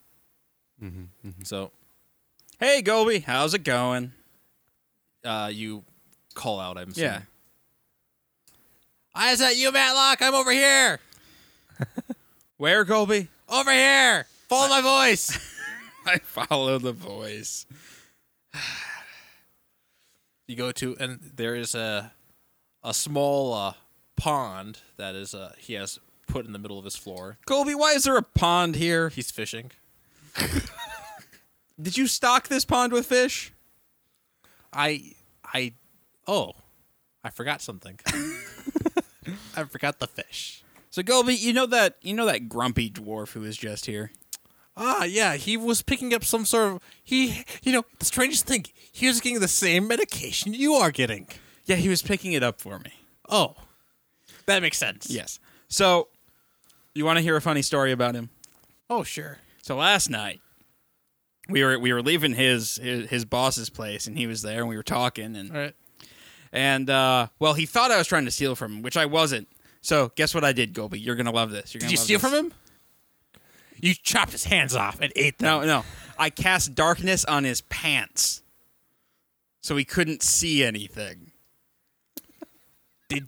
[0.84, 1.72] Mm-hmm, So
[2.60, 4.14] Hey, Golby, how's it going?
[5.24, 5.84] uh, you
[6.34, 6.78] call out.
[6.78, 7.22] I'm Yeah.
[9.14, 10.22] I is that you, Matlock?
[10.22, 11.00] I'm over here.
[12.58, 13.28] Where, Golby?
[13.50, 14.26] Over here.
[14.48, 15.38] Follow my voice.
[16.06, 17.66] I follow the voice.
[20.48, 22.14] you go to, and there is a
[22.84, 23.74] a small uh,
[24.16, 27.38] pond that is uh, he has put in the middle of his floor.
[27.46, 29.10] Golby, why is there a pond here?
[29.10, 29.72] He's fishing.
[31.82, 33.54] Did you stock this pond with fish?
[34.74, 35.74] I I
[36.28, 36.54] oh,
[37.24, 38.00] I forgot something.
[39.56, 40.64] I forgot the fish.
[40.90, 44.12] So Golby, you know that you know that grumpy dwarf who was just here.
[44.78, 47.44] Ah, yeah, he was picking up some sort of he.
[47.62, 51.28] You know, the strangest thing, he was getting the same medication you are getting.
[51.66, 52.94] Yeah, he was picking it up for me.
[53.30, 53.56] Oh,
[54.46, 55.10] that makes sense.
[55.10, 55.40] Yes.
[55.68, 56.08] So,
[56.94, 58.30] you want to hear a funny story about him?
[58.90, 59.38] Oh, sure.
[59.62, 60.42] So last night,
[61.50, 64.68] we were we were leaving his his, his boss's place, and he was there, and
[64.68, 65.76] we were talking, and right.
[66.52, 69.48] and uh, well, he thought I was trying to steal from him, which I wasn't.
[69.82, 71.04] So guess what I did, Golby?
[71.04, 71.74] You're gonna love this.
[71.74, 72.30] You're Did gonna you love steal this.
[72.30, 72.54] from him?
[73.82, 75.62] You chopped his hands off and ate them.
[75.62, 75.86] No, no.
[76.18, 78.44] I cast darkness on his pants,
[79.60, 81.32] so he couldn't see anything.
[83.10, 83.28] Did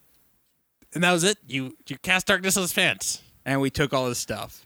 [0.94, 1.38] and that was it.
[1.48, 3.22] You you cast darkness on his pants.
[3.46, 4.66] And we took all his stuff.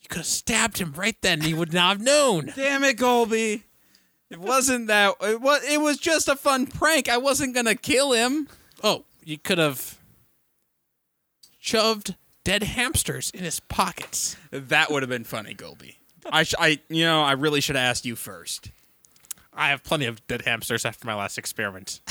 [0.00, 1.40] You could have stabbed him right then.
[1.40, 2.52] and He would not have known.
[2.54, 3.62] Damn it, Golby.
[4.30, 5.14] It wasn't that.
[5.20, 5.64] It was.
[5.64, 7.08] It was just a fun prank.
[7.08, 8.48] I wasn't gonna kill him.
[8.84, 9.98] Oh, you could have
[11.58, 12.14] shoved
[12.44, 14.36] dead hamsters in his pockets.
[14.50, 15.96] That would have been funny, Golby.
[16.30, 18.70] I, sh- I, you know, I really should have asked you first.
[19.52, 22.00] I have plenty of dead hamsters after my last experiment.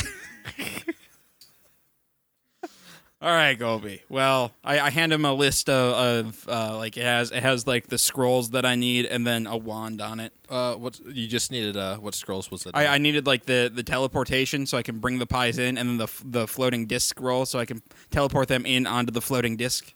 [3.24, 4.02] All right, Golby.
[4.10, 7.68] Well, I, I hand him a list of, of uh, like it has it has
[7.68, 10.34] like the scrolls that I need and then a wand on it.
[10.50, 11.78] Uh, what you just needed?
[11.78, 12.72] Uh, what scrolls was it?
[12.74, 15.88] I, I needed like the, the teleportation so I can bring the pies in, and
[15.88, 19.56] then the the floating disc scroll so I can teleport them in onto the floating
[19.56, 19.94] disc.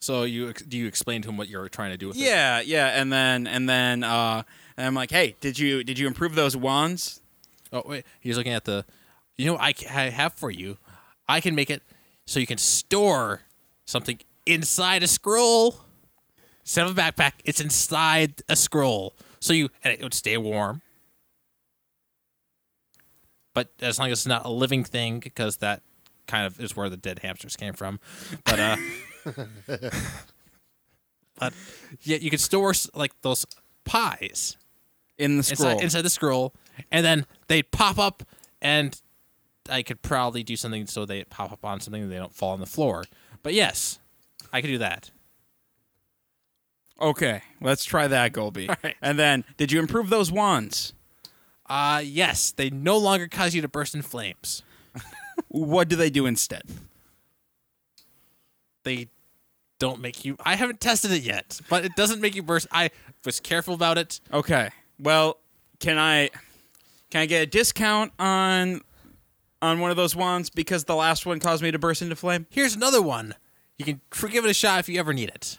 [0.00, 2.20] So you do you explain to him what you're trying to do with it?
[2.20, 4.42] Yeah, yeah, and then and then uh,
[4.76, 7.20] and I'm like, hey, did you did you improve those wands?
[7.72, 8.84] Oh wait, he's looking at the.
[9.36, 10.78] You know, I, I have for you.
[11.28, 11.82] I can make it
[12.26, 13.42] so you can store
[13.86, 15.76] something inside a scroll.
[16.62, 20.82] Instead of a backpack, it's inside a scroll, so you and it would stay warm.
[23.54, 25.82] But as long as it's not a living thing, because that
[26.26, 27.98] kind of is where the dead hamsters came from.
[28.44, 28.76] But uh,
[31.38, 31.52] but
[32.02, 33.46] yeah, you could store like those
[33.84, 34.56] pies
[35.18, 35.70] In the scroll.
[35.70, 36.54] inside, inside the scroll,
[36.90, 38.22] and then they'd pop up,
[38.60, 39.00] and
[39.70, 42.52] I could probably do something so they pop up on something and they don't fall
[42.52, 43.04] on the floor.
[43.42, 43.98] But yes,
[44.52, 45.10] I could do that.
[47.00, 48.68] Okay, let's try that, Golby.
[48.82, 48.96] Right.
[49.00, 50.94] And then, did you improve those wands?
[51.66, 54.62] Uh yes, they no longer cause you to burst in flames.
[55.48, 56.62] what do they do instead?
[58.84, 59.08] They
[59.78, 60.36] don't make you.
[60.44, 62.66] I haven't tested it yet, but it doesn't make you burst.
[62.72, 62.90] I
[63.24, 64.20] was careful about it.
[64.32, 64.70] Okay.
[64.98, 65.38] Well,
[65.80, 66.30] can I
[67.10, 68.80] can I get a discount on
[69.62, 72.46] on one of those wands because the last one caused me to burst into flame?
[72.50, 73.34] Here's another one.
[73.76, 75.58] You can tr- give it a shot if you ever need it.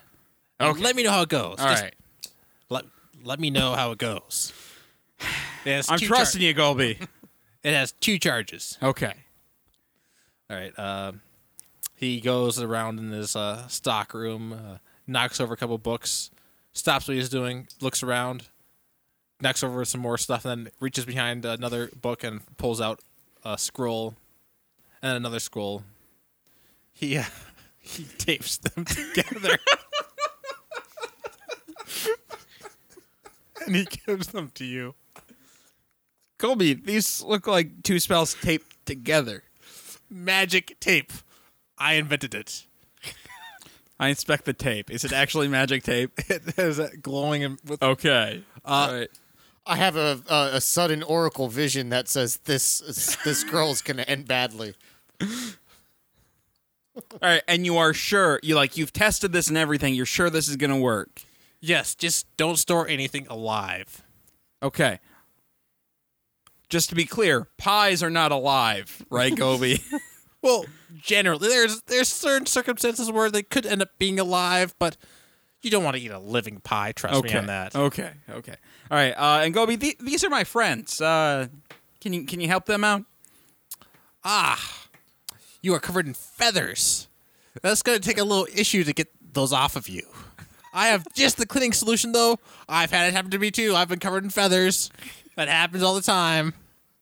[0.59, 0.81] And Okay.
[0.81, 1.55] Let me know how it goes.
[1.59, 1.95] All Just right.
[2.69, 2.85] Let
[3.23, 4.53] Let me know how it goes.
[5.65, 7.05] It I'm trusting you, Golby.
[7.61, 8.77] It has two charges.
[8.81, 9.13] okay.
[10.49, 10.71] All right.
[10.79, 11.19] Um,
[11.99, 16.31] he goes around in his uh, stock room, uh, knocks over a couple books,
[16.71, 18.47] stops what he's doing, looks around,
[19.41, 23.01] knocks over some more stuff, and then reaches behind another book and pulls out
[23.43, 24.15] a scroll
[25.01, 25.83] and another scroll.
[26.93, 27.23] He uh,
[27.81, 29.57] he tapes them together.
[33.65, 34.95] and he gives them to you.
[36.37, 39.43] Golby, these look like two spells taped together.
[40.09, 41.11] Magic tape.
[41.79, 42.65] I invented it.
[43.99, 44.89] I inspect the tape.
[44.89, 46.11] Is it actually magic tape?
[46.29, 48.43] It has a glowing and with Okay.
[48.63, 49.09] Uh, All right.
[49.65, 54.27] I have a, a a sudden oracle vision that says this this girl's gonna end
[54.27, 54.73] badly.
[55.21, 59.93] All right, and you are sure you like you've tested this and everything.
[59.93, 61.21] You're sure this is gonna work.
[61.61, 64.03] Yes, just don't store anything alive.
[64.63, 64.99] Okay.
[66.69, 69.81] Just to be clear, pies are not alive, right, Golby?
[70.41, 70.65] Well,
[70.95, 74.95] generally, there's there's certain circumstances where they could end up being alive, but
[75.61, 76.93] you don't want to eat a living pie.
[76.93, 77.33] Trust okay.
[77.33, 77.75] me on that.
[77.75, 78.11] Okay.
[78.29, 78.55] Okay.
[78.89, 79.11] All right.
[79.11, 81.01] Uh, and Golby, th- these are my friends.
[81.01, 81.47] Uh,
[81.99, 83.03] can you can you help them out?
[84.23, 84.87] Ah,
[85.61, 87.07] you are covered in feathers.
[87.61, 90.03] That's going to take a little issue to get those off of you.
[90.73, 92.37] I have just the cleaning solution, though.
[92.67, 93.75] I've had it happen to me too.
[93.75, 94.91] I've been covered in feathers.
[95.35, 96.53] That happens all the time.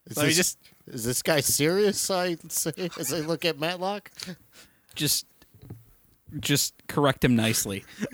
[0.08, 0.58] Is Let me just
[0.88, 2.10] is this guy serious?
[2.12, 4.12] I say as I look at Matlock.
[4.96, 5.26] Just
[6.40, 7.86] just correct him nicely.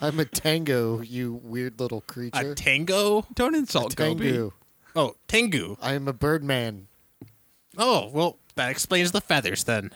[0.00, 2.52] I'm a tango, you weird little creature.
[2.52, 3.26] a tango.
[3.34, 4.18] Don't insult Golby.
[4.18, 4.52] tango.
[4.94, 5.76] Oh, tengu.
[5.80, 6.88] I am a birdman.
[7.76, 9.90] Oh, well, that explains the feathers then,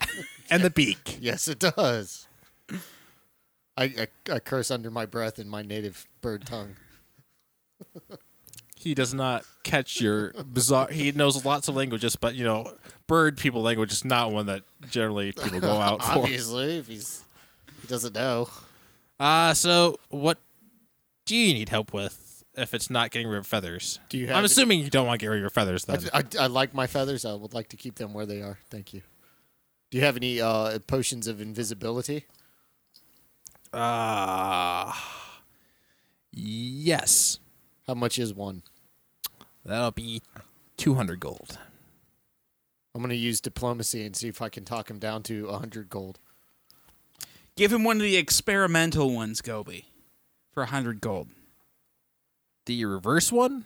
[0.51, 1.19] and the beak.
[1.21, 2.27] Yes, it does.
[3.77, 6.75] I, I I curse under my breath in my native bird tongue.
[8.79, 10.89] He does not catch your bizarre.
[10.89, 12.73] He knows lots of languages, but you know,
[13.09, 16.21] bird people language is not one that generally people go out for.
[16.21, 17.25] Obviously, if he's
[17.83, 18.49] he doesn't know.
[19.19, 20.39] Uh so what
[21.25, 23.99] do you need help with if it's not getting rid of feathers?
[24.09, 24.37] Do you have?
[24.37, 26.11] I'm assuming you don't want to get rid of your feathers I, then.
[26.13, 27.25] I, I like my feathers.
[27.25, 28.59] I would like to keep them where they are.
[28.71, 29.03] Thank you.
[29.91, 32.27] Do you have any uh, potions of invisibility?
[33.73, 34.93] Uh
[36.33, 37.41] yes.
[37.89, 38.63] How much is one?
[39.65, 40.21] That'll be
[40.77, 41.59] 200 gold.
[42.95, 45.89] I'm going to use diplomacy and see if I can talk him down to 100
[45.89, 46.19] gold.
[47.57, 49.87] Give him one of the experimental ones, Golby,
[50.53, 51.29] for a hundred gold.
[52.67, 53.65] The reverse one?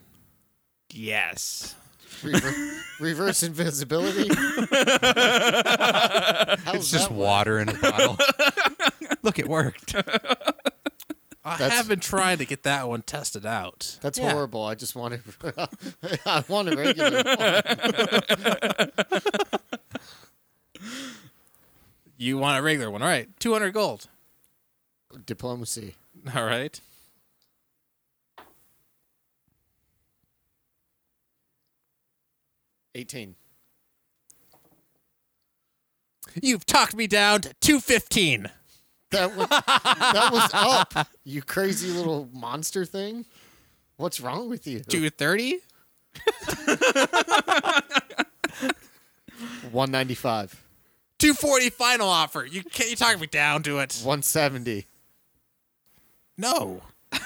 [0.91, 1.75] Yes.
[2.23, 2.55] Rever-
[3.01, 4.31] reverse invisibility?
[6.75, 8.16] It's just water in a bottle.
[9.23, 9.95] Look, it worked.
[11.45, 13.99] I That's- have been trying to get that one tested out.
[14.01, 14.30] That's Yeah.
[14.32, 14.64] horrible.
[14.64, 15.68] I just want to.
[16.26, 18.90] I want a regular one.
[22.18, 23.03] You want a regular one.
[23.03, 23.28] All right.
[23.40, 24.07] 200 gold.
[25.26, 25.97] Diplomacy.
[26.36, 26.80] All right.
[32.95, 33.36] Eighteen.
[36.40, 38.49] You've talked me down to 215.
[39.13, 41.09] That was, that was up.
[41.25, 43.25] You crazy little monster thing.
[43.97, 44.81] What's wrong with you?
[44.81, 45.59] 230?
[49.71, 50.63] One ninety five.
[51.19, 52.45] 240 final offer.
[52.45, 54.01] You can't you talk me down to it.
[54.05, 54.87] One seventy.
[56.37, 56.83] No.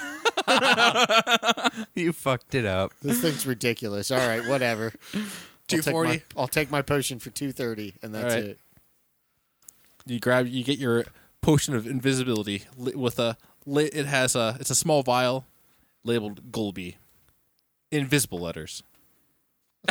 [1.95, 2.93] You fucked it up.
[3.01, 4.11] This thing's ridiculous.
[4.11, 4.93] All right, whatever.
[5.13, 5.21] I'll
[5.67, 6.09] take 240.
[6.09, 8.49] my- I'll take my potion for two thirty, and that's All right.
[8.51, 8.59] it.
[10.05, 11.05] You grab you get your
[11.41, 15.45] potion of invisibility with a it has a it's a small vial
[16.03, 16.95] labeled Golby.
[17.91, 18.83] Invisible letters.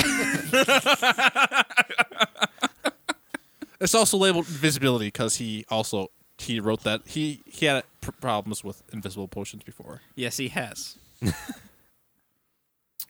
[3.81, 8.63] it's also labeled invisibility because he also he wrote that he he had pr- problems
[8.63, 10.03] with invisible potions before.
[10.15, 10.97] Yes, he has.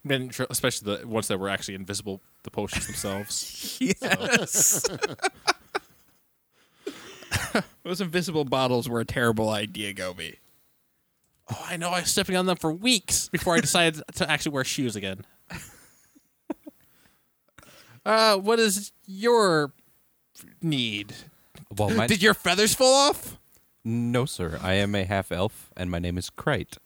[0.09, 3.79] And especially the ones that were actually invisible, the potions themselves.
[3.81, 4.87] Yes.
[7.85, 10.37] Those invisible bottles were a terrible idea, Golby.
[11.51, 11.91] oh, I know.
[11.91, 15.25] I was stepping on them for weeks before I decided to actually wear shoes again.
[18.05, 19.73] Uh, what is your
[20.63, 21.13] need?
[21.77, 23.37] Well, my, Did your feathers fall off?
[23.85, 24.61] no, sir.
[24.63, 26.79] I am a half elf, and my name is Krite.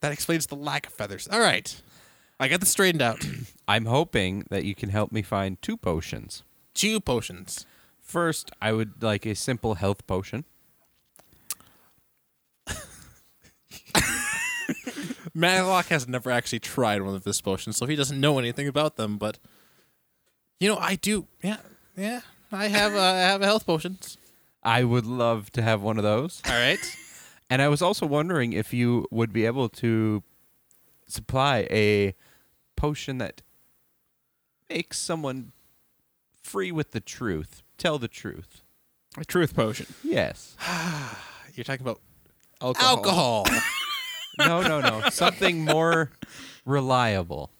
[0.00, 1.26] That explains the lack of feathers.
[1.32, 1.74] All right,
[2.38, 3.26] I got this straightened out.
[3.68, 6.42] I'm hoping that you can help me find two potions.
[6.74, 7.64] Two potions.
[8.10, 10.44] First, I would like a simple health potion.
[15.32, 18.96] Matlock has never actually tried one of this potions, so he doesn't know anything about
[18.96, 19.16] them.
[19.16, 19.38] But
[20.58, 21.28] you know, I do.
[21.40, 21.58] Yeah,
[21.96, 22.22] yeah.
[22.50, 22.96] I have.
[22.96, 24.18] Uh, I have health potions.
[24.64, 26.42] I would love to have one of those.
[26.46, 26.80] All right.
[27.52, 30.22] And I was also wondering if you would be able to
[31.08, 32.14] supply a
[32.76, 33.42] potion that
[34.68, 35.50] makes someone
[36.40, 38.62] free with the truth, tell the truth.
[39.18, 39.86] A truth potion.
[40.04, 40.56] Yes.
[41.54, 42.00] You're talking about
[42.60, 42.96] Alcohol.
[42.96, 43.46] alcohol.
[44.38, 45.10] No, no, no.
[45.10, 46.12] Something more
[46.64, 47.50] reliable.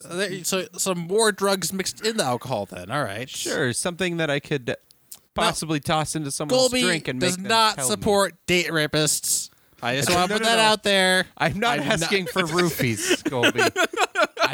[0.00, 2.64] So there- so some more drugs mixed in the alcohol.
[2.66, 3.28] Then, all right.
[3.28, 4.76] Sure, something that I could
[5.34, 7.90] possibly toss into someone's Golby drink and make does them not tell me.
[7.90, 9.50] support date rapists.
[9.82, 10.62] I just want to no, put no, that no.
[10.62, 11.26] out there.
[11.36, 13.60] I'm not I'm not- asking for roofies, Golby.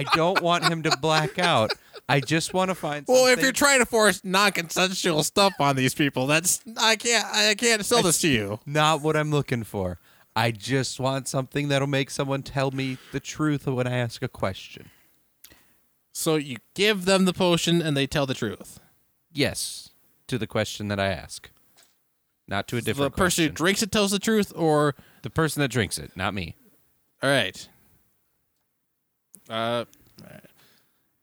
[0.01, 1.73] I don't want him to black out.
[2.09, 3.05] I just want to find.
[3.07, 7.25] Well, if something- you're trying to force non-consensual stuff on these people, that's I can't
[7.27, 8.61] I can't sell this to you.
[8.67, 9.99] not what I'm looking for.
[10.35, 14.29] I just want something that'll make someone tell me the truth when I ask a
[14.29, 14.91] question.
[16.13, 18.81] So you give them the potion and they tell the truth.
[19.33, 19.91] Yes,
[20.29, 21.51] to the question that I ask.
[22.49, 23.55] Not to a different The different person who question.
[23.65, 26.57] drinks it tells the truth, or the person that drinks it, not me.
[27.23, 27.69] all right.
[29.51, 29.85] Uh,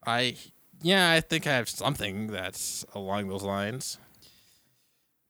[0.06, 0.36] I
[0.82, 3.98] yeah, I think I have something that's along those lines.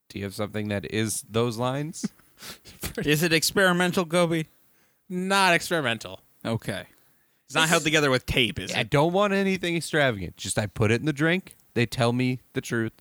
[0.09, 2.07] Do you have something that is those lines?
[3.05, 4.47] Is it experimental, Golby?
[5.09, 6.21] Not experimental.
[6.45, 6.85] Okay.
[7.47, 8.77] It's not held together with tape, is it?
[8.77, 8.91] I it?
[8.91, 10.37] don't want anything extravagant.
[10.37, 11.57] Just I put it in the drink.
[11.75, 12.93] They tell me the truth,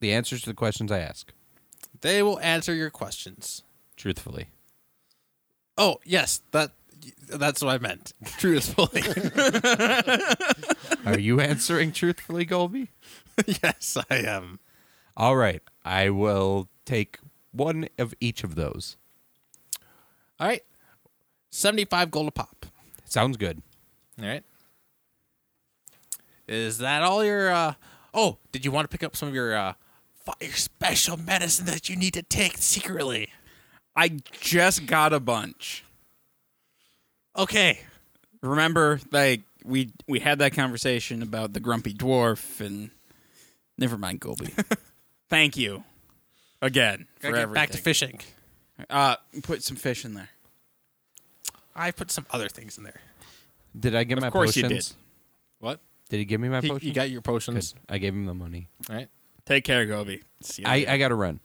[0.00, 1.32] the answers to the questions I ask,
[2.02, 3.62] They will answer your questions.
[3.96, 4.48] truthfully.
[5.78, 6.72] Oh yes, that
[7.28, 8.12] that's what I meant.
[8.38, 9.02] Truthfully,
[11.06, 12.88] Are you answering truthfully, Golby?
[13.46, 14.58] yes, I am.
[15.16, 15.62] All right.
[15.84, 17.18] I will take
[17.52, 18.96] one of each of those.
[20.38, 20.62] All right,
[21.50, 22.66] seventy-five gold a pop.
[23.06, 23.62] Sounds good.
[24.20, 24.42] All right.
[26.46, 27.50] Is that all your?
[27.50, 27.74] uh
[28.12, 29.72] Oh, did you want to pick up some of your uh
[30.14, 33.30] fi- special medicine that you need to take secretly?
[33.94, 35.84] I just got a bunch.
[37.36, 37.80] Okay.
[38.42, 42.90] Remember, like we we had that conversation about the grumpy dwarf, and
[43.78, 44.52] never mind, Golby.
[45.28, 45.84] Thank you
[46.62, 48.20] again for Gotta back to fishing.
[48.88, 50.28] Uh, put some fish in there.
[51.74, 53.00] I put some other things in there.
[53.78, 54.30] Did I get my potions?
[54.30, 54.92] Of course you did.
[55.58, 55.80] What?
[56.08, 56.84] Did he give me my He, potions?
[56.84, 57.24] you got your Good.
[57.24, 57.74] potions.
[57.88, 58.68] I gave him the money.
[58.88, 59.08] All right.
[59.44, 60.22] Take care, Golby.
[60.42, 60.90] See you I, later.
[60.92, 61.40] I got to run.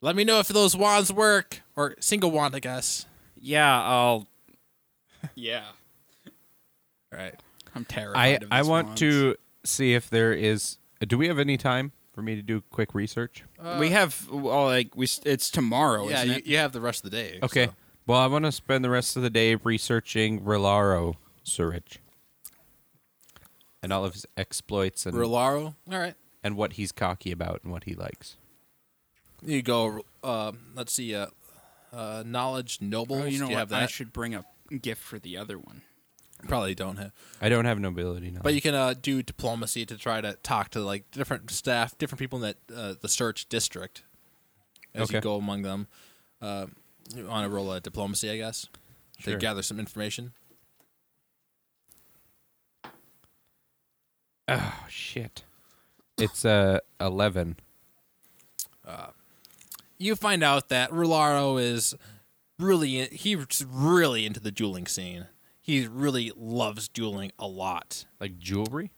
[0.00, 3.06] Let me know if those wands work or single wand, I guess.
[3.44, 4.26] Yeah, I'll.
[5.34, 5.64] Yeah,
[7.12, 7.34] All right.
[7.74, 8.42] I'm I terrified.
[8.42, 9.00] of I these want wands.
[9.00, 10.78] to see if there is.
[11.06, 13.42] Do we have any time for me to do quick research?
[13.78, 15.06] we have well, like we.
[15.24, 16.46] It's tomorrow, yeah, isn't you, it?
[16.46, 17.38] you have the rest of the day.
[17.42, 17.66] Okay.
[17.66, 17.74] so-
[18.06, 21.14] Well, I want to spend the rest of the day researching Rilaro
[21.44, 21.98] Surich
[23.82, 25.74] and all of his exploits and Rilaro.
[25.90, 26.14] All right.
[26.42, 28.36] and what he's cocky about and what he likes.
[29.44, 30.04] You go.
[30.22, 31.14] Uh, let's see.
[31.14, 31.26] Uh,
[31.94, 33.22] uh, knowledge nobles.
[33.22, 33.70] Oh, you know Do you what?
[33.70, 33.90] have I that?
[33.90, 34.44] should bring a
[34.80, 35.82] gift for the other one.
[36.48, 37.12] Probably don't have.
[37.40, 38.40] I don't have nobility now.
[38.42, 42.18] But you can uh, do diplomacy to try to talk to like different staff, different
[42.18, 44.02] people in that uh, the search district.
[44.94, 45.88] As you go among them,
[46.40, 46.66] uh,
[47.28, 48.68] on a roll of diplomacy, I guess,
[49.22, 50.32] to gather some information.
[54.48, 55.44] oh shit!
[56.18, 57.56] It's uh eleven.
[59.98, 61.94] You find out that Rularo is
[62.58, 65.26] really he's really into the dueling scene.
[65.60, 68.04] He really loves dueling a lot.
[68.20, 68.90] Like jewelry.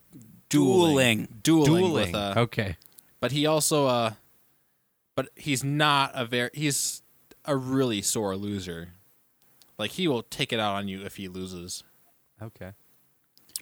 [0.49, 1.29] Dueling.
[1.43, 2.77] dueling, with uh, okay.
[3.21, 4.13] but he also uh
[5.17, 7.03] but he's not a very he's
[7.45, 8.91] a really sore loser
[9.77, 11.83] like he will take it out on you if he loses
[12.43, 12.73] Okay.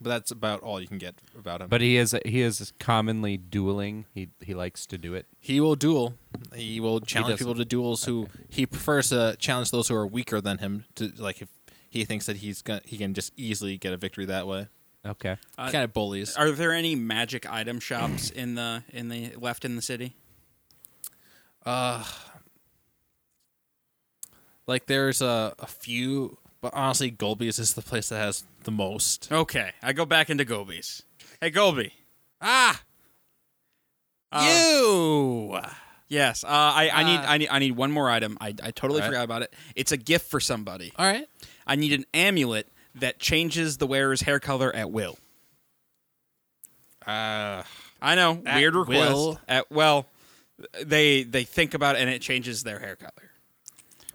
[0.01, 3.37] But that's about all you can get about him But he is he is commonly
[3.37, 4.07] dueling.
[4.15, 5.27] He he likes to do it.
[5.41, 6.15] he will duel
[6.55, 10.07] he will challenge doesn't- people to duels who he prefers to challenge those who are
[10.07, 11.49] weaker than him to like if
[11.89, 14.69] he thinks that he's gonna he can just easily get a victory that way
[15.07, 15.37] Okay.
[15.59, 19.65] Uh, kind of bullies Are there any magic item shops in the in the left
[19.67, 20.15] in the city?
[21.67, 22.03] Uh,
[24.67, 29.31] like there's a, a few But honestly, Golby's is the place that has the most.
[29.31, 31.03] Okay, I go back into Golby's.
[31.41, 31.93] Hey, Golby.
[32.41, 32.81] Ah,
[34.33, 35.59] Uh, you.
[36.09, 38.37] Yes, uh, I, I need Uh, I need I need one more item.
[38.41, 39.11] I, I totally Alright.
[39.11, 39.55] forgot about it.
[39.75, 40.93] It's a gift for somebody.
[40.97, 41.27] All right.
[41.67, 45.17] I need an amulet that changes the wearer's hair color at will.
[47.07, 47.63] Uh,
[48.01, 49.13] I know, At weird request.
[49.15, 49.41] will?
[49.49, 50.07] At well,
[50.85, 53.31] they they think about it and it changes their hair color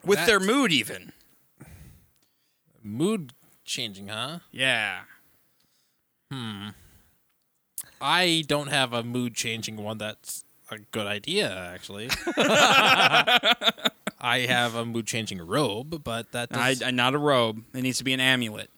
[0.06, 1.12] with their That's- mood even.
[2.84, 3.34] mood
[3.70, 4.40] changing, huh?
[4.52, 5.02] Yeah.
[6.32, 6.70] Hmm.
[8.02, 12.10] I don't have a mood changing one that's a good idea, actually.
[14.22, 17.64] I have a mood changing robe, but that does, I not a robe.
[17.74, 18.70] It needs to be an amulet.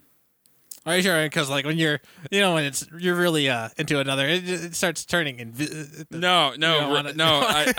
[0.86, 1.24] Are you sure?
[1.24, 2.00] Because like when you're,
[2.32, 6.54] you know, when it's you're really uh into another, it, it starts turning and No,
[6.58, 7.40] no, don't wanna- no.
[7.44, 7.74] I,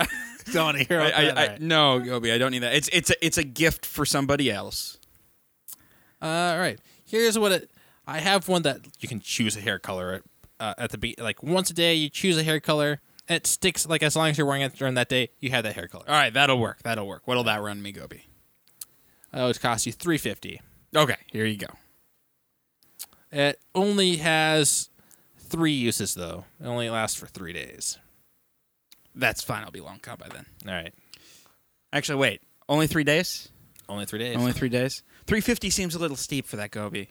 [0.51, 1.37] don't want to hear I, about I, that.
[1.37, 1.61] I, All right.
[1.61, 2.75] no, Golby, I don't need that.
[2.75, 4.97] It's it's a, it's a gift for somebody else.
[6.21, 6.79] Uh, all right.
[7.13, 7.69] Here's what it.
[8.07, 10.23] I have one that you can choose a hair color at,
[10.59, 11.93] uh, at the be like once a day.
[11.93, 13.01] You choose a hair color.
[13.29, 15.63] And it sticks like as long as you're wearing it during that day, you have
[15.63, 16.05] that hair color.
[16.07, 16.81] All right, that'll work.
[16.81, 17.21] That'll work.
[17.25, 18.21] What'll that run me, Golby?
[19.31, 20.59] Uh, it costs you three fifty.
[20.95, 21.67] Okay, here you go.
[23.31, 24.89] It only has
[25.37, 26.45] three uses though.
[26.59, 27.99] It only lasts for three days.
[29.13, 29.63] That's fine.
[29.63, 30.47] I'll be long gone by then.
[30.67, 30.95] All right.
[31.93, 32.41] Actually, wait.
[32.67, 33.49] Only three days.
[33.87, 34.35] Only three days.
[34.35, 35.03] Only three days.
[35.25, 37.07] Three fifty seems a little steep for that Golby.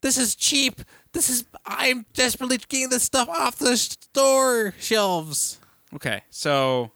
[0.00, 0.80] this is cheap.
[1.12, 1.44] This is.
[1.66, 5.58] I'm desperately getting this stuff off the store shelves.
[5.94, 6.90] Okay, so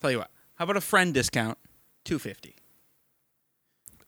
[0.00, 0.30] tell you what.
[0.56, 1.58] How about a friend discount?
[2.04, 2.56] Two fifty.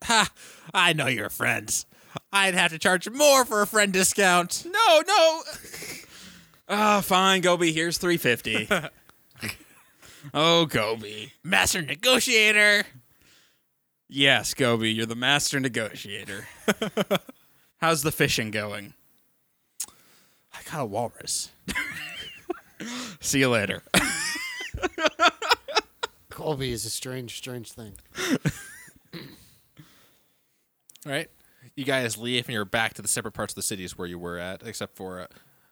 [0.04, 0.30] Ha!
[0.74, 1.86] I know your friends.
[2.32, 4.66] I'd have to charge more for a friend discount.
[4.66, 5.42] No, no.
[6.68, 7.74] Ah, fine, Golby.
[7.74, 8.66] Here's three fifty.
[10.32, 11.32] oh, Golby.
[11.42, 12.84] Master negotiator.
[14.14, 14.94] Yes, Golby.
[14.94, 16.46] You're the master negotiator.
[17.78, 18.92] How's the fishing going?
[20.52, 21.50] I got a walrus.
[23.20, 23.82] See you later.
[26.30, 27.94] Golby is a strange, strange thing.
[29.14, 31.30] All right.
[31.74, 34.18] You guys leave and you're back to the separate parts of the cities where you
[34.18, 35.26] were at, except for, uh,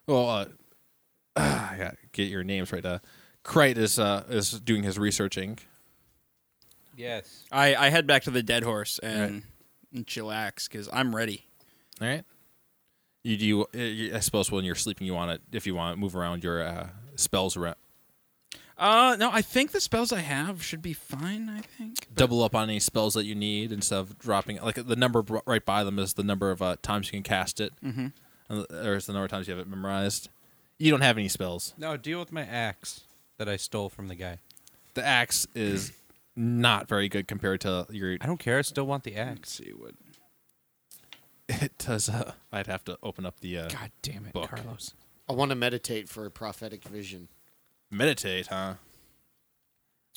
[0.06, 0.46] well, uh,
[1.36, 2.86] I gotta get your names right.
[2.86, 3.00] Uh,
[3.44, 5.58] Krite is uh, is doing his researching.
[6.96, 7.44] Yes.
[7.50, 9.42] I, I head back to the dead horse and,
[9.94, 11.46] and chillax because I'm ready.
[12.00, 12.24] All right.
[13.22, 13.62] You do.
[13.62, 16.16] uh, you- I suppose when you're sleeping, you want to, if you want to move
[16.16, 17.76] around your uh, spells around,
[18.78, 21.50] Uh, no, I think the spells I have should be fine.
[21.50, 22.08] I think.
[22.14, 24.56] double up on any spells that you need instead of dropping.
[24.62, 27.60] Like the number right by them is the number of uh, times you can cast
[27.60, 28.06] it, mm-hmm.
[28.74, 30.30] or is the number of times you have it memorized.
[30.78, 31.74] You don't have any spells.
[31.76, 33.02] No, deal with my axe
[33.36, 34.38] that I stole from the guy.
[34.94, 35.92] The axe is
[36.40, 38.16] not very good compared to your.
[38.20, 38.58] I don't care.
[38.58, 39.50] I still want the Let's axe.
[39.50, 39.92] see what.
[41.62, 42.08] It does.
[42.08, 44.50] Uh, I'd have to open up the uh, God damn it, Book.
[44.50, 44.94] Carlos.
[45.28, 47.28] I want to meditate for a prophetic vision.
[47.90, 48.74] meditate, huh?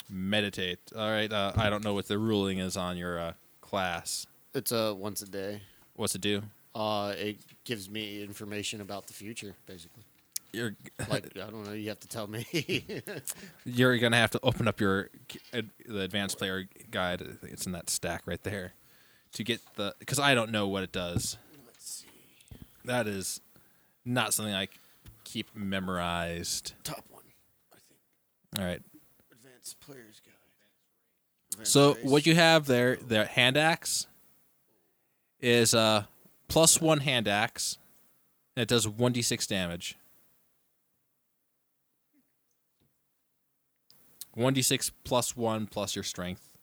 [0.10, 0.80] Meditate.
[0.96, 1.32] All right.
[1.32, 4.28] Uh, I don't know what the ruling is on your uh, class.
[4.54, 5.62] It's uh, once a day.
[5.96, 6.44] What's it do?
[6.76, 10.04] Uh, it gives me information about the future, basically.
[10.54, 10.76] You're
[11.10, 12.46] Like I don't know, you have to tell me.
[13.66, 15.10] you're gonna have to open up your
[15.54, 17.22] ad- the advanced player guide.
[17.44, 18.74] It's in that stack right there
[19.34, 21.38] to get the because I don't know what it does.
[21.66, 22.08] Let's see.
[22.86, 23.42] That is
[24.06, 24.68] not something I
[25.24, 26.74] keep memorized.
[26.84, 27.24] Top one,
[27.74, 28.60] I think.
[28.60, 28.82] All right.
[29.32, 30.34] Advanced Player's Guide.
[31.54, 32.04] Advanced So Race.
[32.04, 34.06] what you have there, the hand axe,
[35.42, 36.04] is uh
[36.48, 37.80] plus one hand axe,
[38.56, 39.96] and it does one d six damage.
[44.36, 46.58] One d six plus one plus your strength.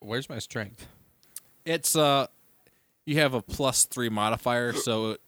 [0.00, 0.86] Where's my strength?
[1.64, 2.26] It's uh,
[3.06, 5.20] you have a plus three modifier, so it,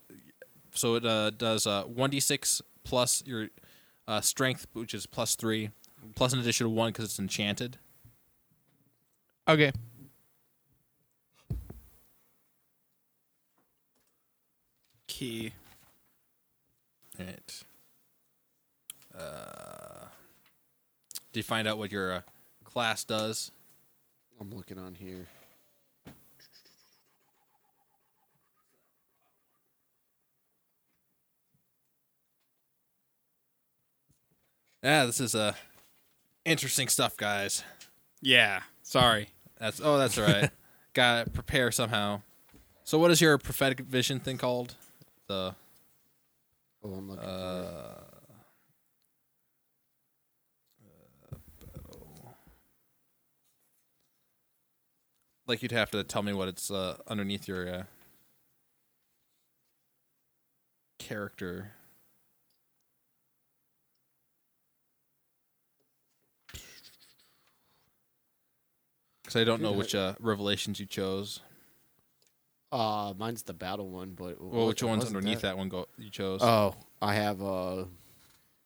[0.72, 3.48] so it uh, does uh one d six plus your
[4.08, 5.70] uh strength, which is plus three,
[6.14, 7.78] plus an additional one because it's enchanted.
[9.48, 9.72] Okay.
[15.20, 15.52] Key.
[17.18, 17.62] Right.
[19.14, 20.06] Uh,
[21.30, 22.20] do you find out what your uh,
[22.64, 23.50] class does?
[24.40, 25.26] I'm looking on here.
[34.82, 35.52] Yeah, this is uh,
[36.46, 37.62] interesting stuff, guys.
[38.22, 38.60] Yeah.
[38.82, 39.28] Sorry.
[39.58, 40.50] That's oh, that's all right.
[40.94, 42.22] Got to prepare somehow.
[42.84, 44.76] So, what is your prophetic vision thing called?
[45.30, 45.54] the.
[46.82, 47.24] Oh, I'm looking.
[47.24, 48.00] Uh,
[55.46, 57.82] like you'd have to tell me what it's uh, underneath your uh,
[60.98, 61.72] character.
[69.22, 71.40] Because I don't know which uh, revelations you chose.
[72.72, 76.40] Uh, mine's the battle one, but Well, which one's underneath that, one go you chose?
[76.42, 77.84] Oh, I have uh,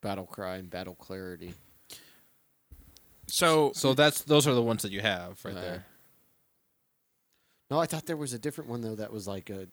[0.03, 1.55] battle cry and battle clarity.
[3.27, 5.85] So so that's those are the ones that you have right Uh, there.
[7.71, 9.67] No, I thought there was a different one though that was like a.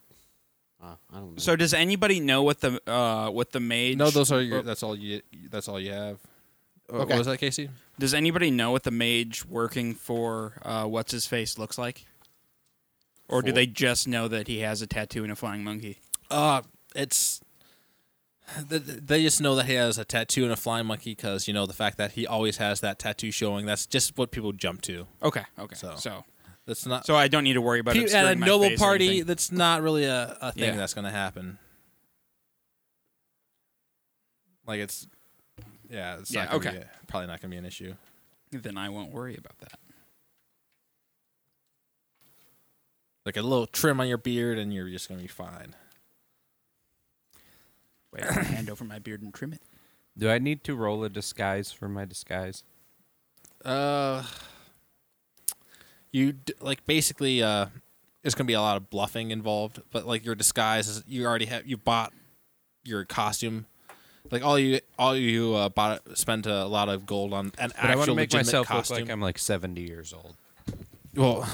[0.82, 1.38] Uh, I don't know.
[1.38, 3.98] so does anybody know what the uh what the mage?
[3.98, 4.60] No, those are your.
[4.60, 5.22] or- That's all you.
[5.50, 6.20] That's all you have.
[6.90, 7.00] Okay.
[7.00, 7.70] What was that, Casey?
[8.00, 12.06] Does anybody know what the mage working for uh, what's his face looks like?
[13.32, 16.00] Or do they just know that he has a tattoo and a flying monkey?
[16.30, 16.62] Uh,
[16.96, 17.42] it's.
[18.70, 21.48] th- th- They just know that he has a tattoo and a flying monkey because
[21.48, 23.66] you know the fact that he always has that tattoo showing.
[23.66, 25.08] That's just what people jump to.
[25.24, 25.76] Okay, okay.
[25.76, 26.26] So- So
[26.66, 28.14] That's not so I don't need to worry about it.
[28.14, 29.22] at a noble party.
[29.24, 30.76] That's not really a, a thing Yeah.
[30.76, 31.58] that's going to happen.
[34.68, 35.08] Like it's,
[35.90, 36.78] yeah, it's Yeah, not gonna okay.
[36.80, 37.96] be a- probably not going to be an issue.
[38.52, 39.80] Then I won't worry about that.
[43.26, 45.76] Like a little trim on your beard, and you're just going to be fine.
[48.12, 49.62] Wait, I'm hand over my beard and trim it.
[50.18, 52.64] Do I need to roll a disguise for my disguise?
[53.64, 54.24] Uh,
[56.12, 57.68] you d- like basically uh,
[58.22, 61.46] there's gonna be a lot of bluffing involved, but like your disguise is you already
[61.46, 62.12] have you bought
[62.84, 63.66] your costume.
[64.30, 67.86] Like all you all you uh, bought spent a lot of gold on an But
[67.86, 68.98] I want actual to make legitimate myself costume.
[68.98, 70.36] look like I'm like 70 years old.
[71.16, 71.48] well,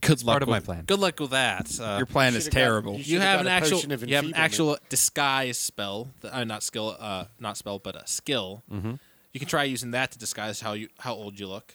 [0.00, 0.34] good luck.
[0.34, 0.84] part of my with- plan.
[0.84, 1.78] Good luck with that.
[1.80, 2.92] Uh, Your plan is should've got- terrible.
[2.94, 6.08] you you should've an actual you have an actual disguise spell.
[6.20, 6.96] that- Uh, not skill.
[6.98, 8.62] Uh, not spell, but a skill.
[8.72, 8.94] Mm-hmm.
[9.32, 11.74] You can try using that to disguise how you how old you look.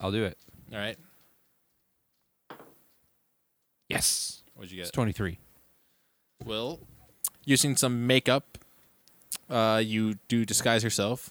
[0.00, 0.38] I'll do it.
[0.72, 0.98] All right.
[3.88, 4.42] Yes.
[4.54, 4.94] What'd you It's get?
[4.94, 5.38] 23.
[6.44, 6.80] Well,
[7.44, 8.58] using some makeup,
[9.48, 11.30] uh, you do disguise yourself.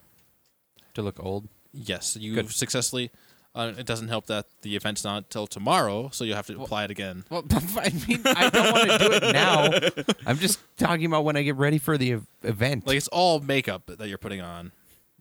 [0.95, 1.47] To look old.
[1.73, 2.51] Yes, you Good.
[2.51, 3.11] successfully.
[3.57, 6.83] Uh, it doesn't help that the event's not until tomorrow, so you'll have to apply
[6.83, 7.23] it again.
[7.31, 9.69] Well, I mean, I don't want to do it now.
[10.27, 12.85] I'm just talking about when I get ready for the event.
[12.85, 14.71] Like it's all makeup that you're putting on.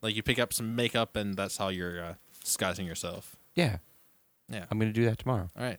[0.02, 2.14] Like you pick up some makeup, and that's how you're uh,
[2.44, 3.36] disguising yourself.
[3.54, 3.78] yeah,
[4.52, 4.66] Yeah.
[4.70, 5.48] I'm going to do that tomorrow.
[5.56, 5.78] All right.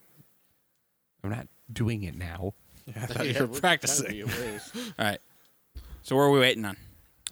[1.23, 2.53] I'm not doing it now.
[2.95, 4.07] I thought Yeah, you were practicing.
[4.07, 4.75] kinda be a waste.
[4.97, 5.19] All right.
[6.01, 6.77] So what are we waiting on?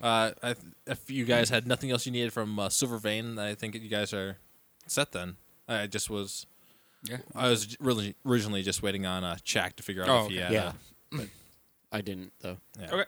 [0.01, 3.39] Uh, I th- if you guys had nothing else you needed from uh, Silver Vein,
[3.39, 4.37] I think you guys are
[4.87, 5.11] set.
[5.11, 6.45] Then I just was.
[7.03, 7.17] Yeah.
[7.35, 10.37] I was really originally just waiting on uh, Chak to figure out Oh, if he
[10.37, 10.51] had.
[10.51, 10.71] yeah,
[11.13, 11.21] uh,
[11.91, 12.57] I didn't though.
[12.79, 12.85] yeah.
[12.87, 12.95] Okay.
[12.97, 13.03] All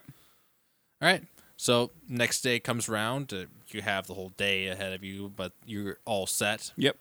[1.10, 1.24] right.
[1.56, 3.34] So next day comes around.
[3.34, 6.72] Uh, you have the whole day ahead of you, but you're all set.
[6.78, 6.96] Yep.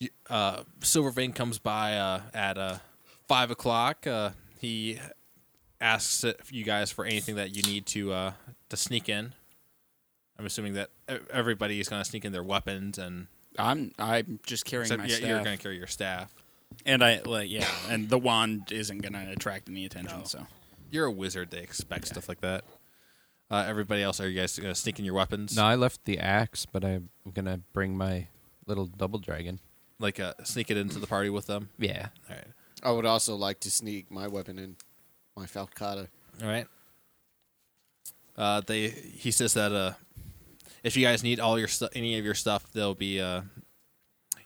[0.00, 2.78] Y- Uh, Silver Vein comes by uh, at uh,
[3.28, 4.06] five o'clock.
[4.06, 4.98] Uh, he
[5.80, 8.32] asks if you guys for anything that you need to uh,
[8.68, 9.34] to sneak in.
[10.40, 13.26] I'm assuming that e- everybody is going to sneak in their weapons, and
[13.58, 15.28] I'm I'm just carrying except my yeah, staff.
[15.28, 16.34] you're going to carry your staff.
[16.86, 20.20] and I like yeah, and the wand isn't gonna attract any attention.
[20.20, 20.24] No.
[20.24, 20.46] So
[20.90, 22.64] You're a wizard; they expect stuff like that.
[23.50, 25.56] Uh, everybody else, are you guys going to sneak in your weapons?
[25.56, 28.28] No, I left the axe, but I'm going to bring my
[28.64, 29.58] little double dragon.
[29.98, 31.68] Like uh, sneak it into the party with them.
[31.76, 32.10] Yeah.
[32.30, 32.46] All right.
[32.84, 34.76] I would also like to sneak my weapon in,
[35.36, 36.06] my falcata.
[36.40, 36.66] All right.
[38.36, 39.92] Uh, they he says that uh,
[40.82, 43.42] if you guys need all your stuff, any of your stuff, they'll be uh,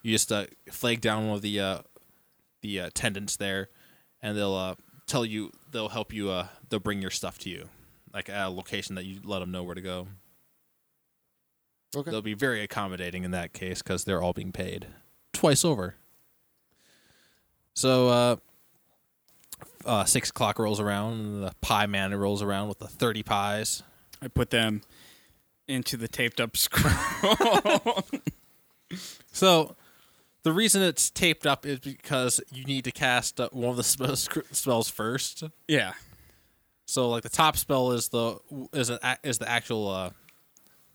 [0.03, 1.79] you just uh, flag down one of the uh,
[2.63, 3.69] the uh, attendants there,
[4.23, 4.75] and they'll uh,
[5.07, 6.31] tell you they'll help you.
[6.31, 7.69] Uh, they'll bring your stuff to you,
[8.13, 10.09] like at a location that you let them know where to go.
[11.97, 12.11] Okay.
[12.11, 14.87] They'll be very accommodating in that case because they're all being paid
[15.33, 15.95] twice over.
[17.73, 18.37] So, uh,
[19.85, 23.83] uh, six o'clock rolls around, and the pie man rolls around with the thirty pies.
[24.21, 24.83] I put them
[25.69, 28.05] into the taped up scroll.
[29.33, 29.75] So,
[30.45, 33.83] the reason it's taped up is because you need to cast uh, one of the
[33.83, 35.43] spells first.
[35.67, 35.95] yeah.
[36.87, 38.39] So, like the top spell is the
[38.73, 40.11] is an, is the actual uh,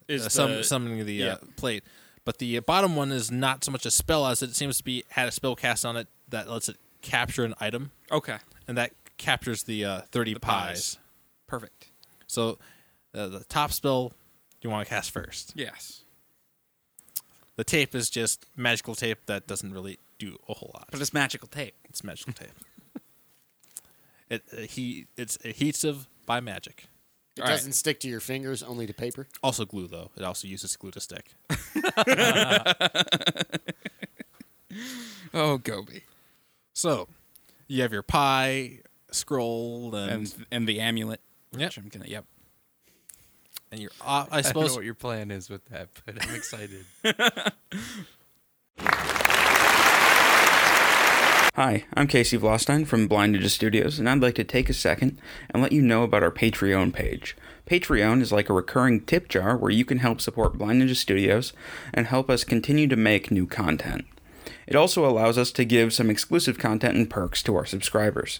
[0.08, 1.28] Is uh, sum, the- summoning the yeah.
[1.34, 1.84] uh, plate,
[2.26, 5.04] but the bottom one is not so much a spell as it seems to be
[5.10, 8.38] had a spell cast on it that lets it capture an item, okay.
[8.68, 10.96] and that captures the uh, thirty The pies.
[10.96, 10.98] pies.
[11.48, 11.88] Perfect.
[12.28, 12.60] So,
[13.16, 14.14] uh, the top spell
[14.62, 15.54] you want to cast first.
[15.56, 16.02] Yes.
[17.56, 20.88] The tape is just magical tape that doesn't really do a whole lot.
[20.92, 21.76] But it's magical tape.
[21.90, 22.50] It's magical tape.
[24.30, 26.86] It uh, he it's adhesive by magic.
[27.36, 27.54] It All right.
[27.56, 29.26] doesn't stick to your fingers, only to paper.
[29.42, 30.12] Also glue though.
[30.16, 31.32] It also uses glue to stick.
[35.34, 36.02] Oh, Golby.
[36.74, 37.08] So,
[37.68, 38.80] you have your pie
[39.12, 41.22] scroll and And and the amulet.
[41.52, 41.74] Yep.
[41.78, 42.06] I'm gonna.
[42.08, 42.26] Yep.
[43.72, 46.24] And your uh, I I don't know suppose what your plan is with that, but
[46.24, 46.86] I'm excited.
[51.56, 55.20] Hi, I'm Casey Vlostein from Blind Ninja Studios, and I'd like to take a second
[55.50, 57.36] and let you know about our Patreon page.
[57.66, 61.52] Patreon is like a recurring tip jar where you can help support Blind Ninja Studios
[61.94, 64.06] and help us continue to make new content.
[64.68, 68.40] It also allows us to give some exclusive content and perks to our subscribers.